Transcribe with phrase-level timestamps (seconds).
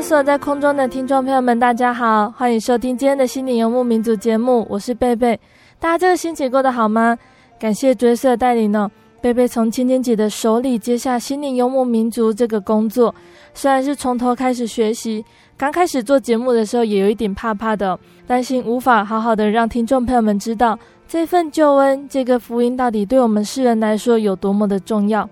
[0.00, 5.38] 所在空中的听众朋友们，大家好，欢迎收听今天的心灵游牧民族节目，我是贝贝。
[5.80, 7.18] 大家这个星期过得好吗？
[7.58, 8.90] 感谢追色带领呢，
[9.20, 13.14] 贝贝从青青姐的手里接下心灵游牧民族这个工作，
[13.52, 15.24] 虽然是从头开始学习，
[15.56, 25.28] 刚开始做节目的时候也有一点怕怕的，担心无法好好的让听众朋友们知道这份救恩，这个福音到底对我们世人来说有多么的重要。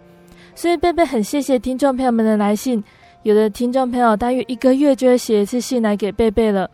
[0.55, 2.83] 所以贝贝很谢谢听众朋友们的来信。
[3.27, 6.70] 有的听众朋友大约一个月就会写一次信来给贝贝了，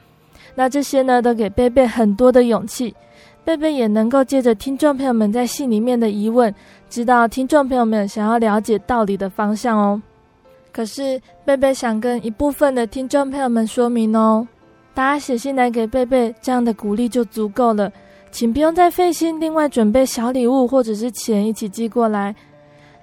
[0.54, 2.94] 那这些呢都给贝贝很多的勇气，
[3.42, 6.54] 贝贝也能够借着听众朋友们在信里面的疑问，
[6.90, 10.02] 知道听众朋友们想要了解道理的方向哦。
[10.72, 14.46] 可是贝贝想跟一部分的听众朋友们说明哦，
[14.92, 17.90] 大家写信来给贝贝，这样的鼓励就足够了，
[18.30, 22.36] 请不用再费心另外准备小礼物或者是钱一起寄过来。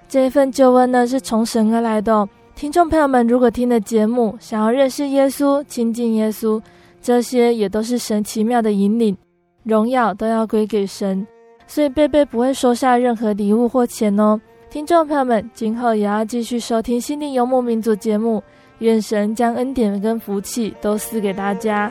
[0.08, 2.28] 这一份救恩呢是从神而来的。
[2.54, 6.60] 听众朋友们，如果听了节目，想要认识耶稣、亲近耶稣，
[7.00, 9.16] 这些也都是神奇妙的引领，
[9.62, 11.26] 荣耀都要归给神，
[11.66, 14.38] 所以贝贝不会收下任何礼物或钱哦。
[14.68, 18.42] 听众朋友们，今后也要继续收听《心灵游牧民族》节目，
[18.80, 21.90] 愿神将恩典跟福气都赐给大家。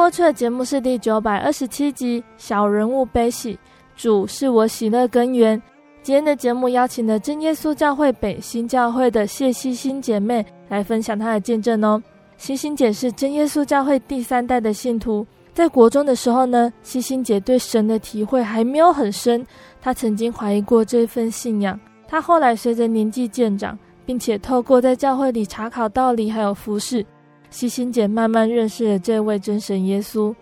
[0.00, 3.54] 播出的节目是第九百二十七集《小人物悲喜》，
[3.94, 5.60] 主是我喜乐根源。
[6.02, 12.02] 今天的节目邀请了真耶稣教会北新教会的谢希欣姐妹来分享她的见证哦。
[12.38, 19.46] 希欣姐是真耶稣教会第三代的信徒，在国中的时候呢，希欣姐对神的体会还没有很深，
[19.82, 21.78] 她曾经怀疑过这份信仰。
[22.08, 27.04] 她后来随着年纪渐长，并且透过在教会里查考道理还有服事。
[27.50, 30.34] 西心姐慢慢认识了这位真神耶稣，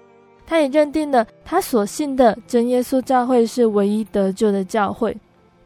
[0.47, 5.17] 她也认定了她所信的真耶稣教会是唯一得救的教会。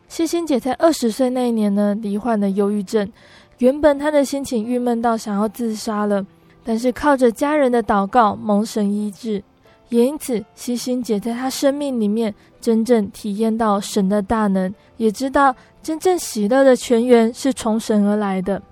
[0.09, 3.11] 西心姐在二十岁那一年呢，罹患了忧郁症，
[3.59, 6.25] 原本她的心情郁闷到想要自杀了，
[6.65, 9.43] 但是靠着家人的祷告蒙神医治，
[9.89, 18.63] 也因此西心姐在她生命里面真正体验到神的大能，也知道真正喜乐的泉源是从神而来的。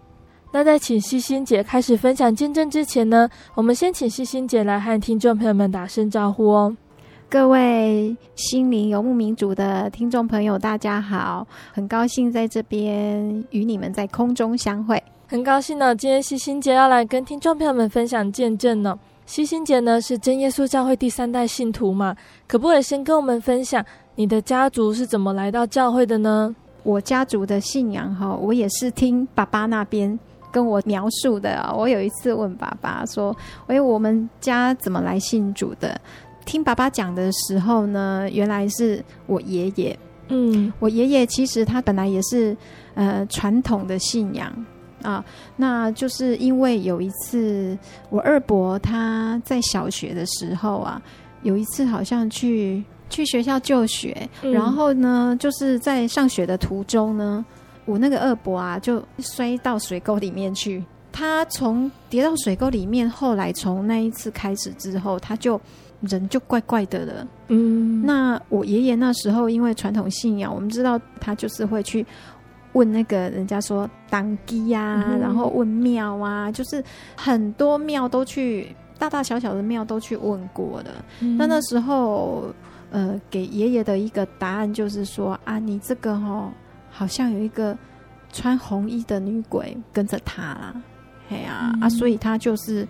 [0.52, 6.76] 那在请希心姐开始分享见证之前呢，我们先请希心姐来和听众朋友们打声招呼哦。
[7.28, 15.94] 各位心灵游牧民族的听众朋友，大家好，很高兴在这边与你们在空中相会，很高兴呢。
[15.94, 18.98] 今天希心姐要来跟听众朋友们分享见证呢。
[19.26, 22.16] 希心姐呢是真耶稣教会第三代信徒嘛，
[22.48, 23.84] 可不可以先跟我们分享
[24.16, 26.52] 你的家族是怎么来到教会的呢？
[26.82, 30.18] 我家族的信仰哈，我也是听爸爸那边。
[30.52, 33.36] 跟我描述的，我有一次问爸爸说
[33.68, 36.00] ：“喂，我们家怎么来信主的？”
[36.46, 39.96] 听爸爸讲的时候呢，原来是我爷爷。
[40.28, 42.56] 嗯，我爷爷其实他本来也是
[42.94, 44.52] 呃传统的信仰
[45.02, 45.24] 啊，
[45.56, 47.76] 那就是因为有一次
[48.08, 51.00] 我二伯他在小学的时候啊，
[51.42, 57.44] 有一次好像去去学校就学，嗯，然后呢，就是在上学的途中呢。
[57.84, 60.84] 我那个二伯啊，就摔到水沟里面去。
[61.12, 65.60] 他从跌到水沟里面，后来从那一次开始之后，他就
[66.02, 67.26] 人就怪怪的了。
[67.48, 72.06] 嗯，那我爷爷那时候因为传统信仰，我们知道他就是会去
[72.74, 76.82] 问那个人家说当机呀，嗯、然后问庙啊，就是
[77.16, 81.04] 很多庙都去，大大小小的庙都去问过了。
[81.18, 82.54] 嗯、那那时候，
[82.92, 86.52] 呃，给爷爷的一个答案就是说啊，你这个哦，
[87.00, 87.74] 好像有一个
[88.30, 90.74] 穿红衣的女鬼跟着他啦，
[91.30, 92.86] 哎呀啊，嗯、啊，所以他就是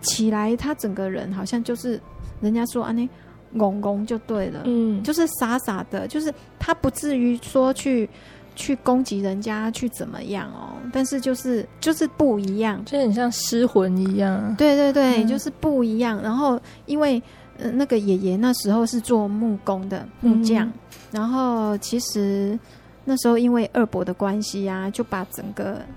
[0.00, 2.00] 起来，他整个人好像就是。
[2.40, 3.08] 人家说啊，那
[3.54, 8.10] 懵懵就对了，嗯，就是傻傻的，就是他不至于说去
[8.56, 14.52] 去攻击人家，去怎么样哦，但是就是就是不一样，就很像失魂一样。
[14.56, 16.20] 对对对，嗯、就是不一样。
[16.20, 17.22] 然后因为
[17.58, 20.72] 呃那个爷爷那时候是做木工的木匠，嗯、
[21.12, 22.58] 然后其实
[23.04, 25.80] 那时候因为二伯的关系啊，就把整个。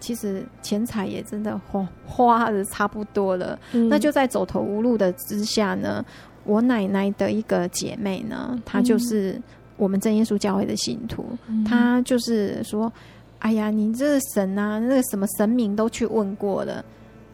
[0.00, 6.04] 其实钱财也真的花花的差不多了，嗯、那就在走投无路的之下呢，
[6.44, 9.40] 我奶奶的一个姐妹呢，她就是
[9.78, 12.92] 我们真耶稣教会的信徒，嗯、她就是说
[13.40, 16.84] ：“哎呀，你这个神啊，那个什么神明都去问过了，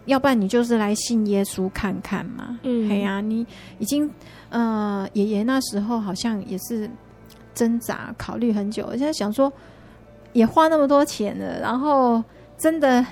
[0.04, 2.56] 要不然你就是来信耶稣看看嘛。
[2.62, 3.44] 嗯”哎呀，你
[3.80, 4.08] 已经
[4.48, 6.88] 呃，爷爷那时候好像也是
[7.60, 9.52] 挣扎考虑很久，现在想说
[10.32, 12.22] 也花那么多钱了，然后。
[12.62, 13.02] 真的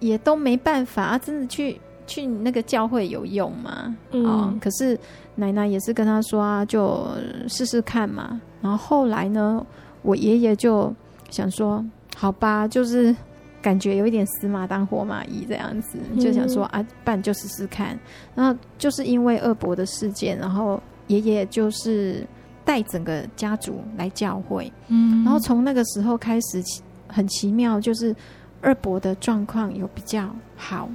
[0.00, 1.16] 也都没办法啊！
[1.16, 3.96] 真的去去那个教会有用吗？
[4.10, 4.98] 嗯、哦，可是
[5.36, 7.06] 奶奶也是跟他说啊，就
[7.46, 8.40] 试试看嘛。
[8.60, 9.64] 然后后来呢，
[10.02, 10.92] 我爷爷就
[11.30, 11.84] 想说，
[12.16, 13.14] 好吧，就是
[13.62, 17.96] 感觉有一点死马当活马医这样子，就想说啊，办就试试看。
[18.34, 22.26] 然后就是因为二伯的事件，然后爷爷就是
[22.70, 24.72] 带整个家族来教会。
[24.86, 26.62] 嗯，然后从那个时候开始，
[27.08, 28.14] 很奇妙，就是。
[28.62, 30.86] 二伯的状况有比较好，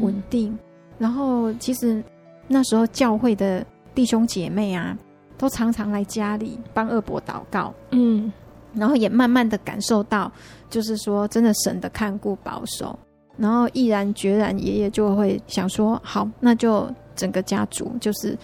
[0.00, 0.52] 稳定。
[0.52, 0.58] 嗯、
[0.98, 2.02] 然后其实
[2.48, 4.98] 那时候教会的弟兄姐妹啊，
[5.38, 7.72] 都常常来家里帮二伯祷告。
[7.92, 8.32] 嗯，
[8.72, 10.28] 然后也慢慢的感受到，
[10.68, 12.98] 就是说真的神的看顾保守。
[13.36, 18.36] 然后毅然决然，爷爷就会想说：好，那就整个家族就是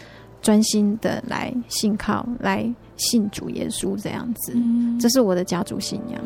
[0.42, 4.52] 专心的来信靠，来信主耶稣这样子。
[4.54, 6.20] 嗯、这是我的家族信仰。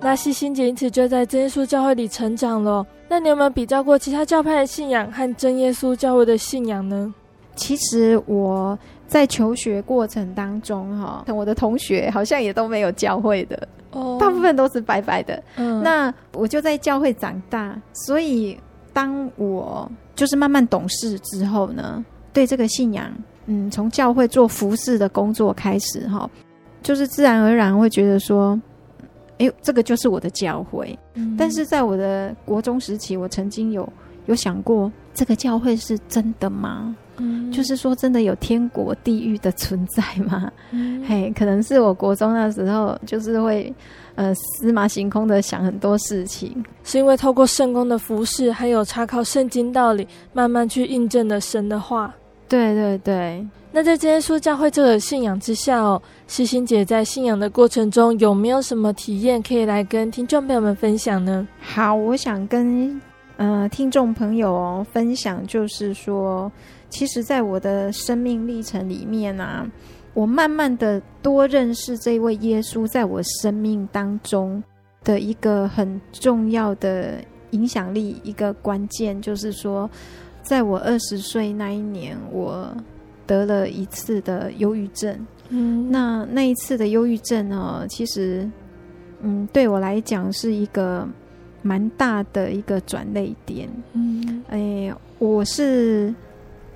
[0.00, 2.86] 那西心姐因此就在真耶稣教会里成长了。
[3.10, 7.12] 那你有没有比较过其他教派的信仰和真耶稣教会的信仰呢？
[7.58, 15.42] 其实我在求学过程当中，哈，我的同学好像也都没有教会的，哦，大部分都是白白的。
[15.56, 18.58] 嗯，那我就在教会长大，所以
[18.92, 22.02] 当我就是慢慢懂事之后呢，
[22.32, 23.12] 对这个信仰，
[23.44, 26.30] 嗯，从教会做服侍的工作开始，哈，
[26.82, 28.58] 就是自然而然会觉得说。
[29.40, 30.98] 哎，这个就是我的教会。
[31.14, 33.88] 嗯、但是在我的国中时期，我曾经有
[34.26, 36.96] 有想过，这个教会是真的吗？
[37.18, 40.50] 嗯、就是说，真的有天国、地狱的存在吗？
[40.70, 43.72] 嗯、嘿，可能是我国中那时候，就是会
[44.14, 52.14] 呃司马行空的想很多事情，是因为透过圣公的服饰，还有查考圣经道理，慢慢去印证了神的话。
[52.48, 53.46] 对对对。
[53.70, 61.46] 那在真耶稣教会这个信仰之下哦，希欣姐在信仰的过程中有没有什么体验可以来跟听众朋友们分享呢？
[61.60, 62.98] 好，我想跟
[63.36, 66.50] 呃听众朋友哦分享，就是说，
[66.88, 69.66] 其实，在我的生命历程里面啊，
[70.14, 74.62] 我慢慢的多认识这位耶稣，在我生命当中
[75.04, 79.88] 的一个很重要的影响力，一个关键，就是说，
[80.42, 82.74] 在我二十岁那一年，我。
[83.28, 85.14] 得了一次的忧郁症，
[85.50, 88.50] 嗯，那那一次的忧郁症呢，其实，
[89.20, 91.06] 嗯，对我来讲是一个
[91.60, 96.14] 蛮大的一个转捩点，嗯，哎，我是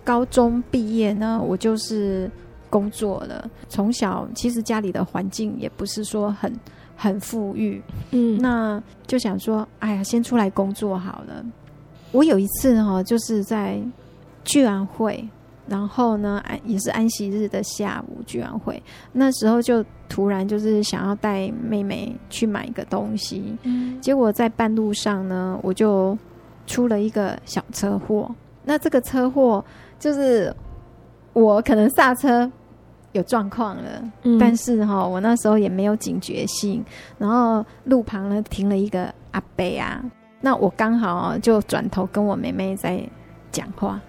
[0.04, 2.30] 高中毕业呢，我就是
[2.68, 3.50] 工作了。
[3.68, 6.52] 从小其实家里的环境也不是说很
[6.97, 11.44] 很富裕，嗯，那就想说，哎呀，先出来工作好了。
[12.11, 13.80] 我有一次哈，就是在
[14.44, 15.28] 聚完会。
[15.68, 18.82] 然后呢，安也是安息日的下午聚完会，
[19.12, 26.18] 那时候就突然就是想要带妹妹去买一个东西，嗯，结果在半路上呢，我就
[26.66, 28.28] 出了一个小车祸。
[28.64, 29.64] 那这个车祸
[30.02, 30.52] 就是
[31.32, 32.50] 我可能刹车
[33.12, 36.85] 有状况了，嗯，但是哈，我那时候也没有警觉性，
[37.18, 40.02] 然后路旁呢停了一个阿伯啊，
[40.40, 43.00] 那我刚好就转头跟我妹妹在
[43.52, 44.00] 讲话，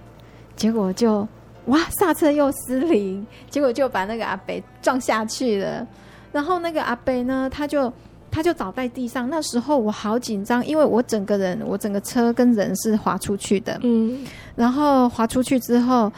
[0.55, 1.27] 结果就。
[1.67, 5.88] 哇，刹车又失灵，结果就把那个阿伯撞下去了。
[6.33, 7.89] 然后那个阿伯呢，他就
[8.34, 9.30] 他就倒在地上。
[9.30, 13.80] 那时候我好紧张，因为我整个人，我整个车跟人是滑出去的。
[13.84, 14.25] 嗯，
[14.56, 16.12] 然后滑出去之后，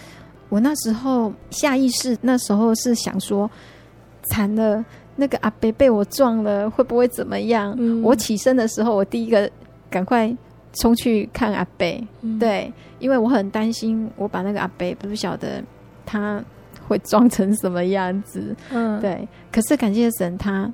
[0.48, 3.52] 我那时候下意识，那时候是想说，
[4.32, 4.84] 惨了，
[5.18, 7.76] 那个阿伯被我撞了，会不会怎么样？
[7.78, 9.52] 嗯，我起身的时候，我第一个
[9.90, 10.34] 赶快。
[10.78, 12.70] 冲去看阿贝，嗯、对，
[13.00, 15.64] 因为我很担心，我把那个阿贝不晓得
[16.06, 16.44] 他
[16.86, 19.26] 会装成什么样子，嗯，对。
[19.54, 20.70] 可是感谢神，他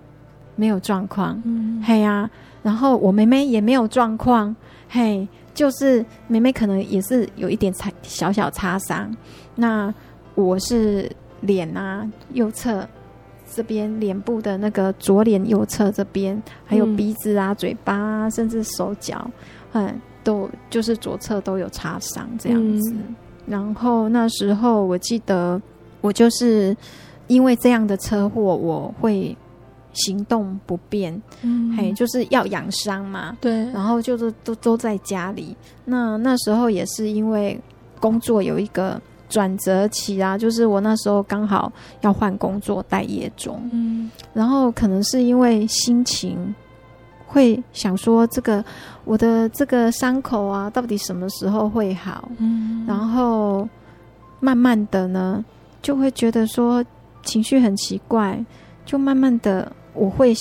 [0.56, 2.32] 没有状况，嗯，嘿呀、啊。
[2.64, 4.56] 然后我妹妹也没有状况，
[4.88, 9.12] 嘿，就是妹妹可能也是有一点擦小小擦伤。
[9.56, 9.94] 那
[10.36, 12.88] 我是脸啊，右侧
[13.52, 19.30] 这边脸部的那个左脸右侧这边，还有鼻子啊、嗯、嘴巴啊，甚至手脚。
[19.74, 22.94] 嗯，都就是左侧都有擦伤这样子。
[22.94, 23.16] 嗯、
[23.48, 25.60] 然后那时候我记得，
[26.02, 26.76] 我就是
[27.28, 29.36] 因为这样的车祸，我会
[29.94, 31.22] 行动不便。
[31.42, 33.38] 嗯，嘿，就是要养伤嘛。
[33.42, 33.66] 对。
[33.72, 35.56] 然后就是都都在家里。
[35.86, 37.60] 那那时候也是因为
[38.00, 41.72] 工作有一个转折期啊，就是我那时候刚好
[42.02, 43.62] 要换工作待业中。
[43.72, 44.10] 嗯。
[44.34, 46.54] 然后可能是因为心情。
[47.34, 48.62] 会想说这个
[49.06, 52.30] 我的这个伤口啊，到底什么时候会好？
[52.40, 53.66] 嗯，然后
[54.42, 55.42] 慢慢的呢，
[55.82, 56.84] 就会觉得说
[57.24, 58.44] 情绪很奇怪，
[58.86, 60.34] 就慢慢的我会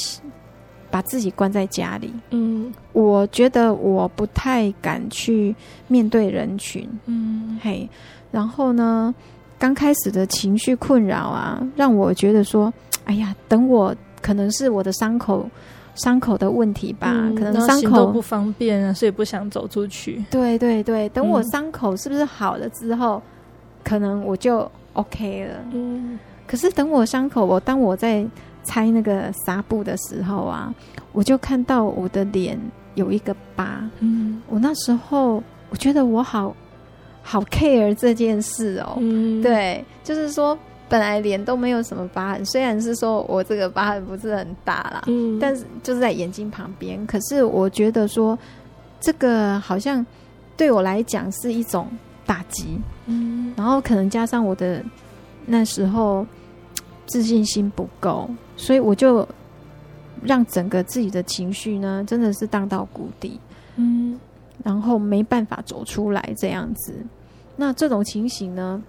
[0.91, 2.13] 把自己关在家里。
[2.31, 5.55] 嗯，我觉得我不太敢去
[5.89, 6.89] 面对人群。
[7.07, 7.89] 嗯，嘿，
[8.31, 9.15] 然后呢，
[9.59, 12.73] 刚开始的情绪困扰啊，让我觉得说，
[13.05, 15.49] 哎呀，等我可能是我的伤口。
[15.97, 20.25] 伤口的问题吧，嗯、可能伤口不方便啊，所以不想走出去。
[20.31, 23.23] 对对对，等我伤口是不是好了之后，嗯、
[23.85, 25.57] 可能我就 OK 了。
[25.73, 28.25] 嗯，可是等我伤口，我当我在
[28.71, 30.73] 拆那个纱布的时候啊，
[31.13, 32.59] 我就看到我的脸
[32.95, 33.83] 有一个疤。
[33.99, 36.55] 嗯，我那时候我觉得我好
[37.23, 38.97] 好 care 这件事哦。
[38.99, 40.57] 嗯，对，就是说。
[40.91, 47.07] 本来脸都没有什么疤痕，虽然是说我这个疤痕不是很大啦，嗯，但是就是在眼睛旁边。
[47.07, 48.37] 可是我觉得说，
[48.99, 50.05] 这个好像
[50.57, 51.87] 对我来讲是一种
[52.27, 54.83] 打击，嗯，然后可能加上我的
[55.47, 56.27] 那时候
[57.07, 58.29] 自信心不够，
[58.61, 59.27] 所以我就
[60.23, 63.41] 让整个自己的情绪呢，真的是荡到谷底，
[63.77, 64.21] 嗯，
[64.63, 66.95] 然后没办法走出来这样子。
[67.57, 68.83] 那这种情形呢，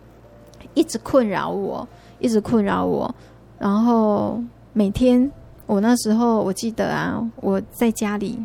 [0.73, 1.87] 一直困扰我，
[2.19, 3.15] 一直困扰我，
[3.57, 5.31] 然后每天
[5.67, 8.37] 我那时候我记得啊，我在家里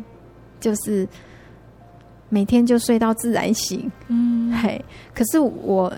[0.61, 1.05] 就是
[2.29, 5.91] 每天就睡到自然醒，嗯，嘿，可是我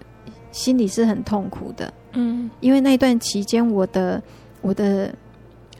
[0.51, 4.19] 心里是很痛苦的，嗯，因为那段期间我的
[4.61, 5.13] 我的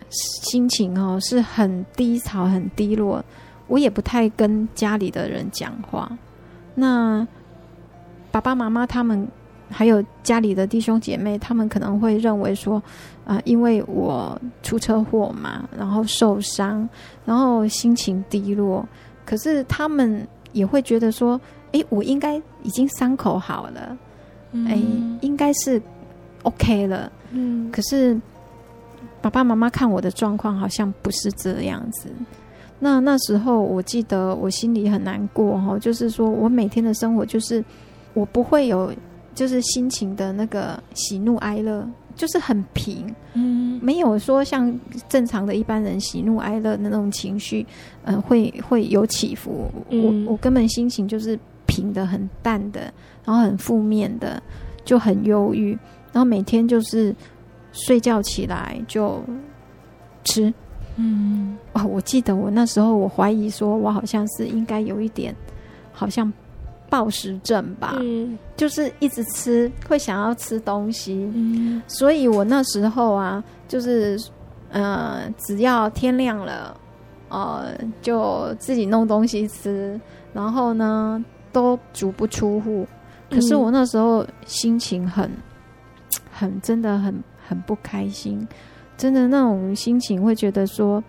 [0.09, 3.23] 心情哦是很低潮、很低落，
[3.67, 6.11] 我也不太跟家里的人讲话，
[6.75, 7.27] 那
[8.31, 9.27] 爸爸妈妈他们。
[9.71, 12.77] 还有家里的弟兄姐妹，他们可能会认为说，
[13.23, 16.89] 啊、呃，因为我出车祸嘛，然后受伤，
[17.23, 18.83] 然后心情低落。
[19.23, 21.39] 可是他们也会觉得说，
[21.71, 23.95] 哎，我应该已经伤口好了，
[24.53, 25.79] 哎、嗯，应该是
[26.41, 27.11] OK 了。
[27.29, 27.71] 嗯。
[27.71, 28.19] 可是
[29.21, 32.09] 爸爸妈妈看我的状况好像不是这样子。
[32.79, 37.63] 那那时候我记得我心里很难过哈，就是说我每天的生活就是
[38.13, 38.93] 我不会有。
[39.35, 47.65] 就是心情的那个喜怒哀乐，就是很平，嗯，没有说像正常的一般人喜怒哀乐的那种情绪，
[48.03, 49.71] 呃，会会有起伏。
[49.91, 52.91] 嗯、我我根本心情就是平的，很淡的，
[53.23, 54.43] 然后很负面的，
[54.83, 55.71] 就很忧郁。
[56.11, 57.15] 然后每天就是
[57.71, 59.23] 睡觉起来就
[60.23, 60.53] 吃，
[60.95, 65.35] 嗯，哦，我记得我那时候我怀疑说，我好像是应该有一点，
[65.91, 66.31] 好像。
[66.91, 74.19] 暴食症吧，嗯，就是一直吃，会想要吃东西，嗯，所以我那时候啊，就是，
[74.71, 76.75] 呃，只要天亮了，
[77.29, 80.01] 呃，就自己弄东西吃，
[80.33, 82.87] 然后呢，都足不出户。
[83.29, 85.29] 可是我那时候心情很，
[86.31, 87.13] 很，真的很
[87.49, 88.47] 很不开心，
[88.95, 91.03] 真的那种心情会觉得说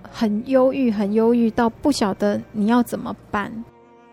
[0.00, 3.52] 很忧郁，很忧郁到不晓得你要怎么办。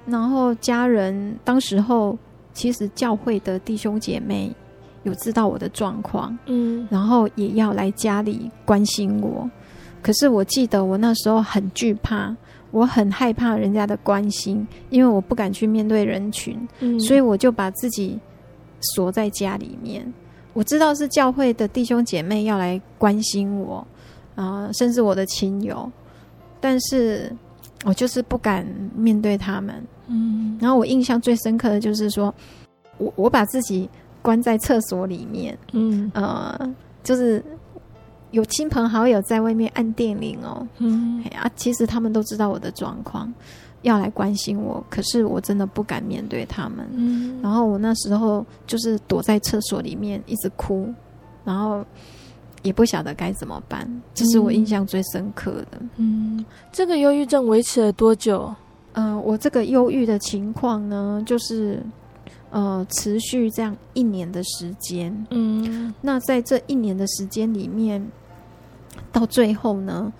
[0.07, 2.17] 然后家人当时候，
[2.51, 4.51] 其实教会的弟兄姐妹
[5.03, 9.47] 有知道我的状况，嗯，然后也要来家里关心我。
[10.01, 12.35] 可是我记得我那时候很惧怕，
[12.71, 18.17] 我很害怕人家的关心，因为我不敢去面对人群，嗯，所以我就把自己
[18.95, 20.11] 锁在家里面。
[20.57, 23.75] 我知道是教会的弟兄姐妹要来关心我，
[24.33, 25.87] 啊、呃，甚至我的亲友，
[26.59, 27.31] 但是
[27.85, 29.75] 我就是不敢面对他们。
[30.07, 32.33] 嗯，然后我印象最深刻的就是说，
[32.97, 33.87] 我我把自己
[34.23, 36.73] 关在厕所里面，嗯，呃，
[37.03, 37.43] 就是
[38.31, 43.31] 有亲朋好友在外面按电铃哦，嗯，啊，其实他们都知道我的状况。
[43.87, 46.85] 要来关心我，可是我真的不敢面对他们。
[46.91, 50.93] 嗯，然后我那时候就是躲在厕所里面一直哭，
[51.45, 51.85] 然后
[52.63, 53.89] 也不晓得该怎么办。
[54.13, 55.79] 这是我印象最深刻的。
[55.95, 58.53] 嗯，这个忧郁症维持了多久？
[58.91, 61.81] 嗯、呃，我这个忧郁的情况呢，就是
[62.49, 65.15] 呃持续这样一年的时间。
[65.29, 68.05] 嗯，那在这一年的时间里面，
[69.13, 70.11] 到最后呢，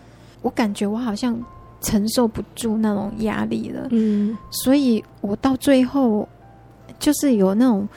[0.41, 1.38] 我感觉我好像。
[1.79, 6.27] 承受不住那种压力了，嗯，所以我到最后
[6.98, 7.88] 就是有那种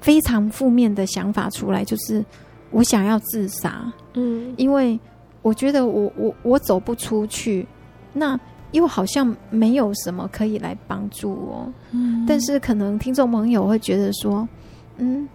[0.00, 2.24] 非常负面的想法出来，就是
[2.70, 4.98] 我想要自杀，嗯，因为
[5.42, 7.66] 我觉得我我我走不出去，
[8.12, 8.38] 那
[8.72, 14.46] 又好像没有什么可以来帮助我，嗯，但是可能听众朋友会觉得说，
[14.96, 15.28] 嗯，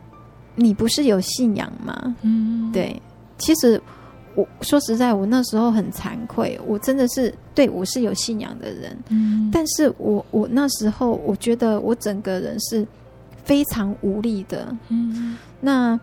[0.55, 2.15] 你不是有信仰吗？
[2.23, 3.01] 嗯，对，
[3.37, 3.81] 其实。
[4.35, 12.85] 我说实在，我那时候很惭愧，我真的是对我是有信仰的人，嗯，但是我我那时候我觉得我整个人是
[13.45, 15.97] 非常无力的，嗯，那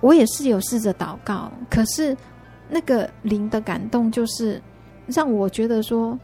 [0.00, 2.16] 我也是有试着祷告，可是
[2.68, 4.62] 那个灵的感动就是
[5.08, 6.16] 让我觉得说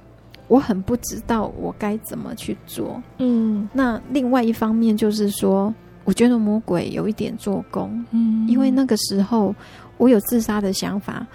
[0.47, 9.53] 我很不知道我该怎么去做，嗯，那另外一方面就是说，我觉得魔鬼有一点做工，嗯，因为那个时候。
[9.99, 11.27] 我有自杀的想法，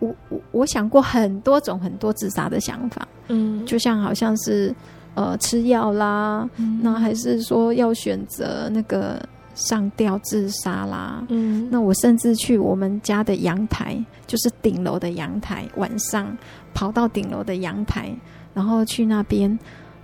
[0.00, 4.74] 我我我想过很多种很多自杀的想法，嗯，就像好像是
[5.14, 9.20] 呃吃药啦，嗯，那还是说要选择那个
[9.54, 13.96] 上吊自杀啦，嗯，那我甚至去我们家的阳台，
[14.26, 16.36] 就是顶楼的阳台，晚上
[16.74, 18.12] 跑到顶楼的阳台，
[18.54, 19.58] 然后去那边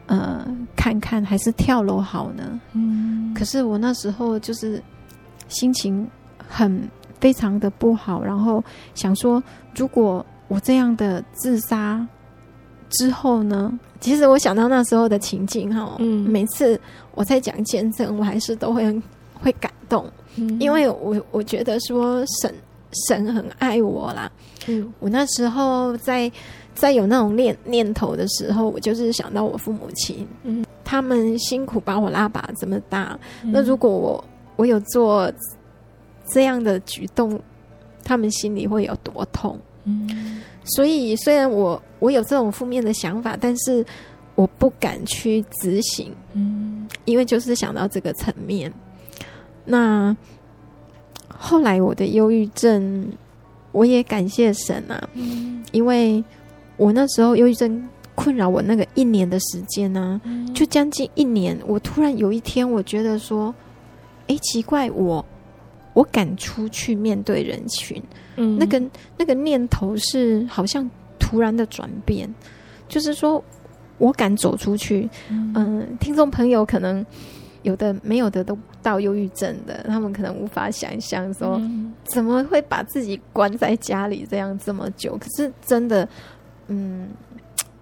[0.07, 2.61] 呃看看，还是跳楼好呢？
[2.75, 4.83] 嗯，可是我那时候就是
[5.49, 6.09] 心情
[6.49, 6.89] 很。
[7.21, 8.63] 非常的不好，然后
[8.95, 9.43] 想说，
[9.75, 12.07] 如果我这样的自杀
[12.91, 13.77] 之后呢？
[13.99, 16.79] 其实我想到那时候的情景哈，嗯，每次
[17.15, 19.03] 我在讲见证，我还是都会很
[19.41, 22.55] 会感动，嗯，因为我我觉得说神
[23.09, 24.31] 神很爱我啦，
[24.67, 26.31] 嗯，我那时候在
[26.75, 34.23] 在有那种念念头的时候，我就是想到我父母亲，嗯，他们辛苦把我拉拔这么大，嗯，那如果我
[34.57, 35.33] 我有做。
[36.27, 37.41] 这样的举动，
[38.03, 39.59] 他们心里会有多痛？
[39.85, 43.85] 嗯，所以虽然我我有这种负面的想法，但是
[44.35, 46.11] 我不敢去执行。
[46.33, 48.73] 嗯，因为就是想到这个层面。
[49.67, 50.17] 那
[51.29, 53.13] 后来我的忧郁症，
[53.73, 56.25] 我也感谢神啊，嗯，因为
[56.79, 63.55] 我那时候忧郁症困扰我那个一年的时间呢，啊，就将近一年，我突然有一天，我觉得说，
[64.29, 65.23] 哎，奇怪，我。
[65.95, 68.03] 我敢出去面对人群，
[68.37, 68.83] 嗯，那个
[69.17, 72.29] 那个念头是好像突然的转变，
[72.89, 73.43] 就是说
[73.99, 75.09] 我敢走出去。
[75.31, 77.07] 嗯，呃、听众朋友可能
[77.63, 81.61] 有的没有的都到忧郁症的，他们可能无法想象说
[82.03, 85.17] 怎么会把自己关在家里这样这么久。
[85.17, 86.09] 可是真的，
[86.67, 87.09] 嗯，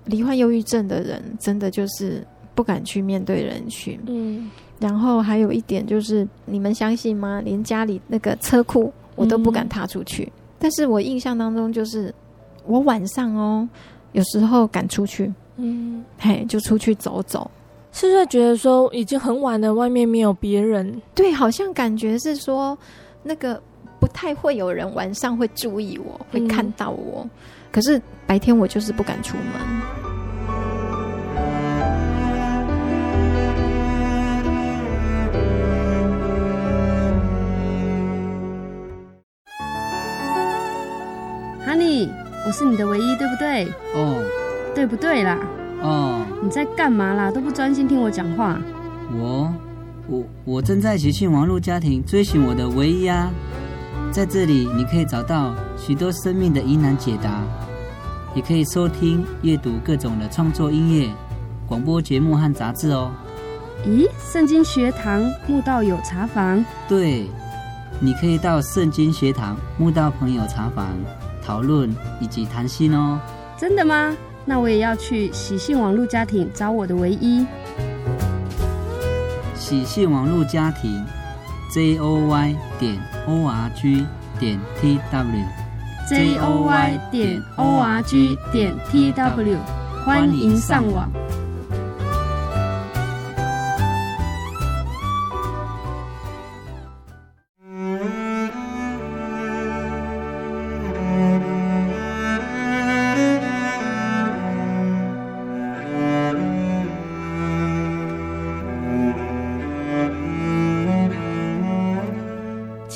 [0.05, 2.22] 罹患忧郁症的人真的就是
[2.55, 3.98] 不敢去面对人群。
[4.07, 4.51] 嗯。
[4.83, 7.40] 然后还有一点就是，你们相信吗？
[7.45, 10.25] 连家里那个车库我都不敢踏出去。
[10.25, 12.12] 嗯、但是我印象当中，就是
[12.66, 13.68] 我晚上哦，
[14.11, 17.49] 有时候敢出去，嗯，嘿，就出去走走。
[17.92, 21.01] 是不是觉得说已经很晚了，外面没有别人？
[21.14, 22.77] 对，好像感觉是说
[23.23, 23.62] 那个
[24.01, 27.21] 不太会有人晚上会注意我，会看到我。
[27.23, 27.31] 嗯、
[27.71, 30.12] 可是白天我就是不敢出门。
[42.44, 43.66] 我是你的唯一，对不对？
[43.94, 44.22] 哦，
[44.74, 45.38] 对不对啦？
[45.80, 47.30] 哦，你在干嘛啦？
[47.30, 48.58] 都不专心听我讲话。
[49.12, 49.54] 我，
[50.08, 53.30] 我，我正在喜讯忙碌家庭追寻我的唯一啊！
[54.11, 57.42] 在这里，你可以找到许多生命的疑难解答，
[58.35, 61.08] 也可以收听、阅读各种的创作音乐、
[61.66, 63.11] 广播节目和杂志哦。
[63.87, 66.64] 咦，圣经学堂慕道友茶房？
[66.88, 67.26] 对，
[68.00, 70.88] 你可以到圣经学堂慕道朋友茶房。
[71.44, 73.18] 讨论以及谈心哦，
[73.59, 74.16] 真的吗？
[74.44, 77.46] 那我也要去喜信网络家庭找我的唯一。
[79.55, 81.05] 喜喜信网络家庭
[81.72, 84.05] j o y 点 o r g
[84.38, 85.44] 点 t w
[86.11, 89.59] j o y 点 o r g 点 t w
[90.05, 91.09] 欢迎上网。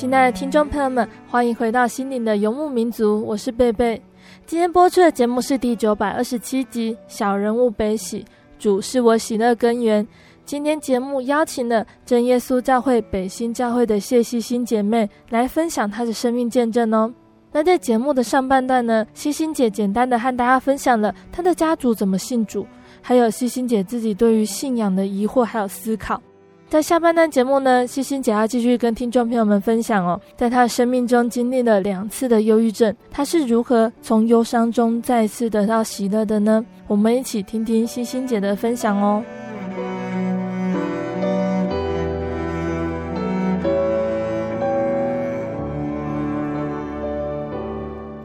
[0.07, 4.01] 亲爱的听众朋友们，欢迎回到心灵的游牧民族，我是贝贝。
[4.45, 8.21] 今天播出的节目是第九百二十七集《小人物悲喜》，
[8.57, 10.07] 主是我喜乐根源。
[10.45, 17.13] 今天节目邀请了真耶稣教会北新教会的谢希欣姐妹来分享她的生命见证哦。
[17.51, 22.65] 那在节目的上半段呢，希欣姐简单的和大家分享了她的家族怎么信主，
[23.01, 26.21] 还有希欣姐自己对于信仰的疑惑还有思考。
[26.69, 36.65] 在下半段节目呢，希欣姐要继续跟听众朋友们分享哦，在她生命中经历了两次的忧郁症，她是如何从忧伤中再次得到喜乐的呢？
[36.85, 39.23] 我们一起听听希欣姐的分享哦。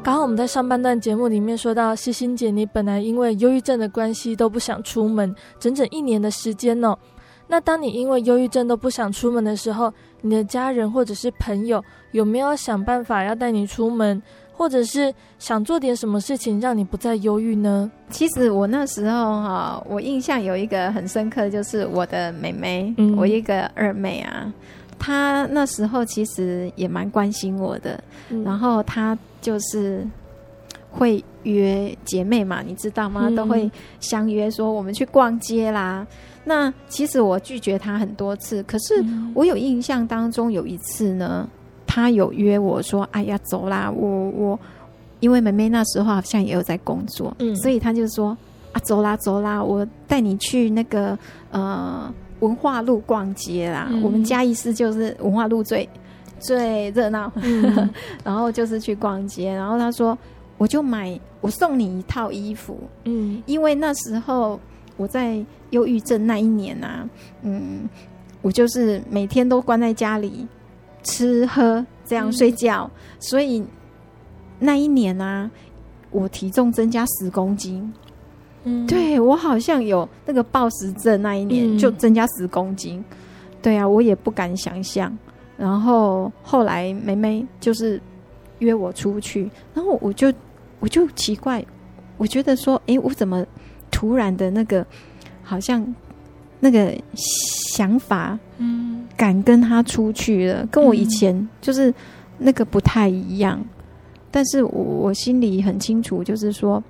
[0.05, 6.99] 刚好我们在上半段节目里面说到，希欣姐你本来因为忧郁症的关系都不想出门，整整一年的时间哦。
[7.53, 14.23] 那当你因为忧郁症都不想出门的时候，你的家人或者是朋友有没有想办法要带你出门，
[14.55, 17.93] 或者是想做点什么事情让你不再忧郁呢？
[18.09, 24.51] 其实我那时候哈，我印象有一个很深刻，就是我的妹妹，嗯、我一个二妹啊，
[24.99, 30.03] 她那时候其实也蛮关心我的，嗯、然后她就是
[30.91, 33.27] 会约姐妹嘛，你知道吗？
[33.27, 36.07] 嗯、都会相约说我们去逛街啦。
[36.45, 41.49] 那其实我拒绝他很多次，可是我有印象当中有一次呢，
[41.87, 44.59] 他有约我说：“哎呀，走啦！”我我
[45.21, 48.37] 因为妹妹那时候好像也有在工作，嗯，所以他就说
[48.73, 51.17] ：“啊，走啦走啦，我带你去那个
[51.53, 53.87] 呃文化路逛街啦。
[53.91, 55.89] 嗯”我们嘉义市就是文化路最
[56.41, 57.89] 最热闹，嗯、
[58.25, 59.55] 然后就是去逛街。
[59.55, 60.19] 然后他说
[60.59, 64.59] ：“我就买，我送你一套衣服。”嗯，因为那时候。
[65.03, 67.09] 我在忧郁症那一年啊，
[67.43, 67.89] 嗯，
[68.41, 70.47] 我就是每天都关在家里
[71.03, 73.65] 吃喝这样睡觉，嗯、所以
[74.61, 75.51] 那一年啊，
[76.13, 77.93] 我体重增加十公斤。
[78.63, 83.01] 嗯，对，我好像有那个暴食症，那一年就增加十公斤。
[83.01, 83.17] 嗯、
[83.61, 85.13] 对啊，我也不敢想象。
[85.57, 88.01] 然后后来梅梅就是
[88.61, 90.33] 约我出去，然后我就
[90.79, 91.65] 我就奇怪，
[92.19, 93.45] 我觉得说，哎，我怎么？
[93.93, 94.85] 突然的那个，
[95.45, 95.87] 好像
[96.59, 101.95] 那个想法，嗯，敢跟他出去了，跟我以前就是
[102.39, 103.65] 那个不太一样。
[104.31, 106.83] 但是我我心里很清楚，就是说，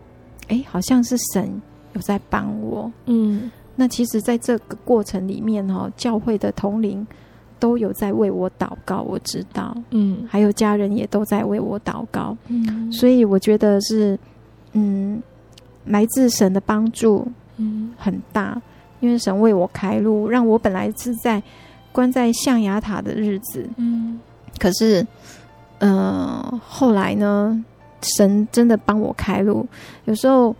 [0.48, 1.60] 哎，好像是神
[1.94, 2.90] 有在帮我。
[3.06, 7.04] 嗯，那其实，在这个过程里面，哈，教会的同龄
[7.58, 14.16] 都有在为我祷告，我知道，嗯，还有家人也都在为我祷告，嗯，所以我觉得是，
[14.72, 15.20] 嗯。
[15.84, 18.60] 来自神的帮助，嗯，很大，
[19.00, 21.42] 因为神为我开路，让我本来是在
[21.90, 24.18] 关在象牙塔的日子，嗯，
[24.58, 25.06] 可是，
[25.78, 27.64] 呃，后来呢，
[28.16, 29.66] 神真的帮我开路。
[30.04, 30.54] 有时候，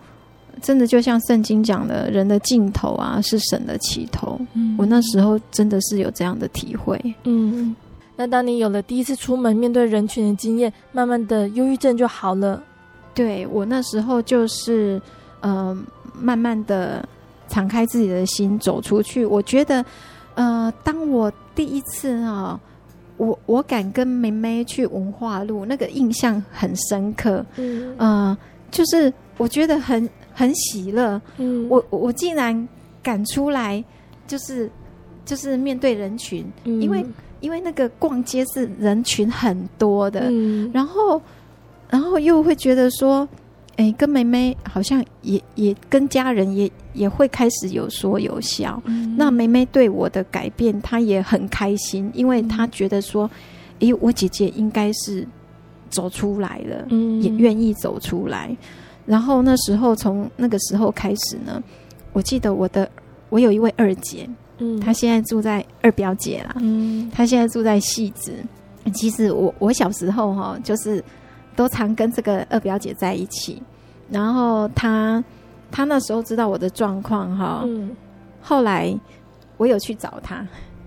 [0.61, 4.39] 真的就像圣经讲的，人的尽头啊，是神的起头。
[4.53, 6.99] 嗯，我那时候真的是有这样的体会。
[7.23, 7.75] 嗯，
[8.15, 12.61] 那当你有了第一次出门面对人群的经验，慢慢的忧郁症就好了。
[13.13, 14.99] 对，我那时候就是，
[15.41, 15.77] 嗯、呃，
[16.19, 17.07] 慢慢的
[17.47, 19.23] 敞开自己的心走出去。
[19.23, 19.85] 我觉得，
[20.33, 22.59] 呃，当我第一次啊，
[23.17, 27.45] 我我敢跟妹妹去文化路，那个印象很深刻。
[27.57, 28.37] 嗯，呃，
[28.71, 31.21] 就是我觉得很很喜乐。
[31.37, 32.67] 嗯，我我竟然
[33.03, 33.83] 敢出来，
[34.25, 34.67] 就是
[35.23, 37.05] 就是面对人群，嗯、因为
[37.41, 41.21] 因为那个逛街是人群很多的，嗯、然后。
[41.93, 43.29] 然后又会觉得说，
[43.75, 48.81] 哎，跟妹妹好像也也跟家人也也会开始有说有笑。
[48.85, 53.29] 嗯、那妹妹对我的改变，她也很开心，因为她觉得说，
[53.79, 55.23] 哎，我姐姐应该是
[55.91, 58.57] 走出来了，嗯、也愿意走出来。
[59.05, 61.61] 然后那时候从那个时候开始呢，
[62.11, 62.89] 我记得我的
[63.29, 64.27] 我有一位二姐，
[64.57, 68.33] 嗯，她现在住在二表姐啦，嗯，她现在住在戏子。
[68.95, 71.03] 其实我我小时候哈，就是。
[71.55, 73.61] 都常跟这个二表姐在一起，
[74.09, 75.23] 然后她
[75.71, 77.95] 她那时候知道我的状况哈，嗯，
[78.41, 78.93] 后来
[79.57, 80.45] 我有去找她，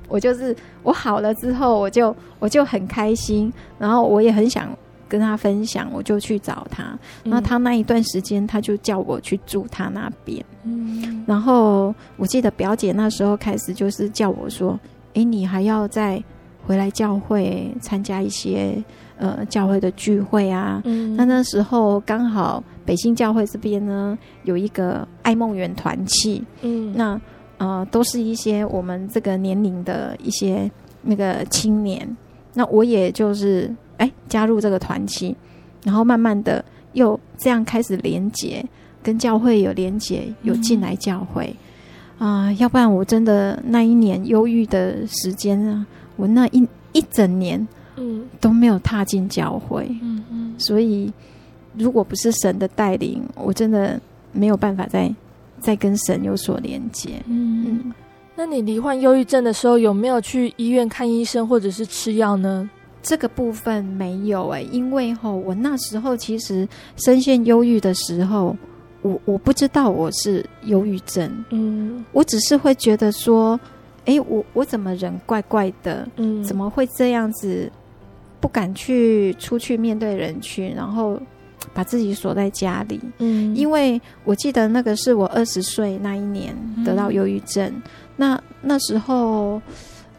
[0.09, 4.69] 我就是我好了之后，我就我就很开心，然后我也很想
[5.09, 6.99] 跟她分享，我就去找他。
[7.25, 10.45] 那、嗯、他那一段时间，她就叫我去住她那边。
[10.65, 14.79] 嗯，然后我记得表姐那时候开始就是叫我说
[15.15, 16.23] ：“诶，你还要再
[16.67, 18.83] 回来教会参加一些
[19.19, 20.83] 呃教会的聚会啊。
[20.85, 26.45] 嗯”那那时候刚好北新教会这边呢有一个爱梦园团契。
[26.63, 27.21] 嗯，那。
[27.59, 32.07] 呃，都是一些我们这个年龄的一些那个青年，
[32.53, 35.35] 那我也就是哎加入这个团契，
[35.83, 38.63] 然后慢慢的又这样开始连结，
[39.03, 41.57] 跟教会有连结，有进来教会
[42.19, 51.13] 啊、要不然我真的那一年忧郁的时间啊，我那一一整年嗯都没有踏进教会，嗯嗯，所以
[51.77, 54.01] 如果不是神的带领，我真的
[54.33, 55.15] 没有办法再。
[55.59, 57.13] 再跟神有所连接。
[57.27, 57.95] 嗯，嗯，
[58.37, 62.69] 那你罹患忧郁症的时候，有没有去医院看医生或者是吃药呢？
[63.03, 68.55] 这个部分没有哎、欸，因为吼，我那时候其实深陷忧郁的时候，
[69.01, 71.45] 我我不知道我是忧郁症。
[71.49, 73.59] 嗯，我只是会觉得说，
[74.07, 76.09] 哎、欸，我我怎么人怪怪的？
[76.17, 77.71] 嗯，怎么会这样子？
[78.41, 81.21] 不敢去出去面对人群，然后。
[81.75, 87.83] 把自己锁在家里，嗯，因为我记得那个是我二十岁那一年得到忧郁症，嗯、
[88.17, 89.61] 那那时候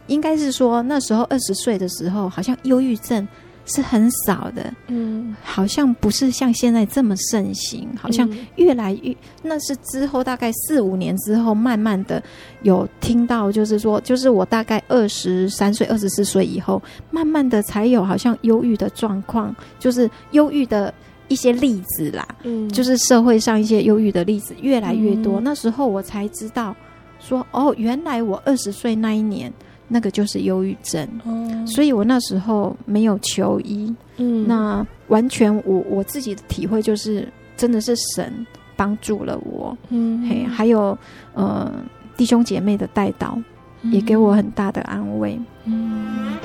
[0.07, 3.25] 应该是说那时候二十岁的时候，好像忧郁症
[3.67, 12.21] 是很少的，嗯，好像不是像现在这么盛行，好像越来越，那是之后大概四五年之后，慢慢的
[12.63, 20.93] 有听到，就是说，就是我大概二十三岁、二十四岁以后，慢慢的才有好像忧郁的状况，就是忧郁的。
[21.29, 25.41] 一些例子啦，嗯，就是社会上一些忧郁的例子越来越多。
[25.41, 26.73] 嗯、那时候我才知道，
[27.19, 29.51] 说哦，原来我二十岁那一年
[29.87, 31.07] 那个就是忧郁症。
[31.25, 33.93] 嗯，所以我那时候没有求医。
[34.17, 38.45] 嗯，那完全我我自己的体会就是，真的是神
[38.75, 39.77] 帮助了我。
[39.89, 40.97] 嗯，嘿，还有
[41.33, 41.71] 呃
[42.15, 43.37] 弟兄姐妹的带导，
[43.83, 45.39] 也给我很大的安慰。
[45.65, 46.37] 嗯。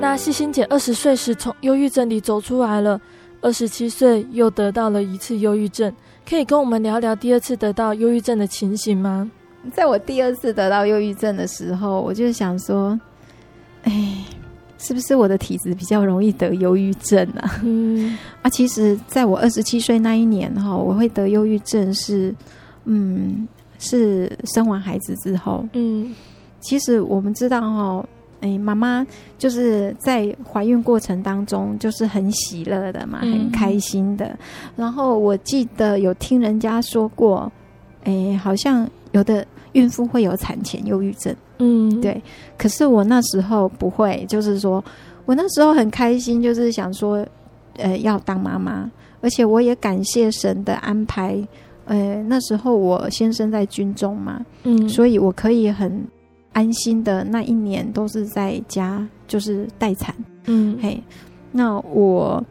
[0.00, 3.00] 那细心姐二十岁时从忧郁症里走出来了，
[3.40, 5.92] 二十七岁又得到了一次忧郁症，
[6.28, 9.30] 可以跟我们聊聊第二次得到忧郁症的情形吗？
[9.72, 12.98] 在我第二次得到忧郁症的时候，我就想说，
[13.82, 14.24] 哎，
[14.78, 17.60] 是不是我的体质比较容易得忧郁症啊？
[17.62, 22.34] 嗯，啊，其实在我二十七岁那一年哈，我会得忧郁症是，
[22.84, 23.46] 嗯，
[23.78, 26.14] 是生完孩子之后，嗯，
[26.60, 28.04] 其实我们知道哈。
[28.40, 29.04] 哎，妈妈
[29.36, 34.26] 就是在怀孕过程当中，就是很喜乐的嘛，很开心的。
[34.26, 34.38] 嗯、
[34.76, 37.50] 然后我记得有听人家说过，
[38.04, 41.34] 哎，好像有的孕妇会有产前忧郁症。
[41.58, 42.22] 嗯，对。
[42.56, 44.84] 可是我那时候不会，就是说
[45.26, 47.26] 我那时候很开心，就是想说，
[47.76, 48.88] 呃，要当妈妈，
[49.20, 51.36] 而且我也感谢神的安排。
[51.86, 56.06] 呃，那时候我先生在军中嘛，嗯，所以我可以很。
[56.52, 60.14] 安心的那一年都是在家，就是待产。
[60.46, 61.00] 嗯，嘿，
[61.52, 62.42] 那我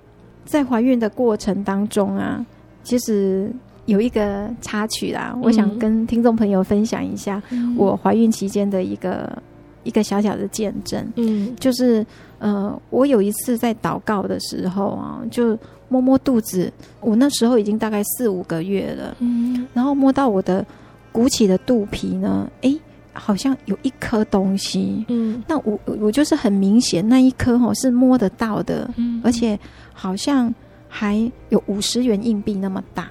[0.46, 2.46] 在怀孕的过程当中啊，
[2.84, 3.52] 其实
[3.86, 7.42] 有一个插曲啦，嗯、我想跟听众朋友分享一下
[7.76, 9.42] 我怀孕期间的一个、嗯、
[9.84, 11.06] 一个小小的见证。
[11.16, 12.06] 嗯，就是
[12.40, 15.58] 呃，我有一次在祷告的时候啊，就
[15.90, 19.18] 摸摸肚子，我那时候已经大概四五个月了。
[19.20, 20.66] 嗯，然后摸到我的
[21.12, 22.82] 鼓起的肚皮呢，哎、欸。
[23.18, 29.60] 好像有一颗东西，嗯，那我我就是很明显那一颗哦是摸得到的，嗯，而且
[29.94, 30.54] 好像
[30.88, 33.10] 还有五十元硬币那么大。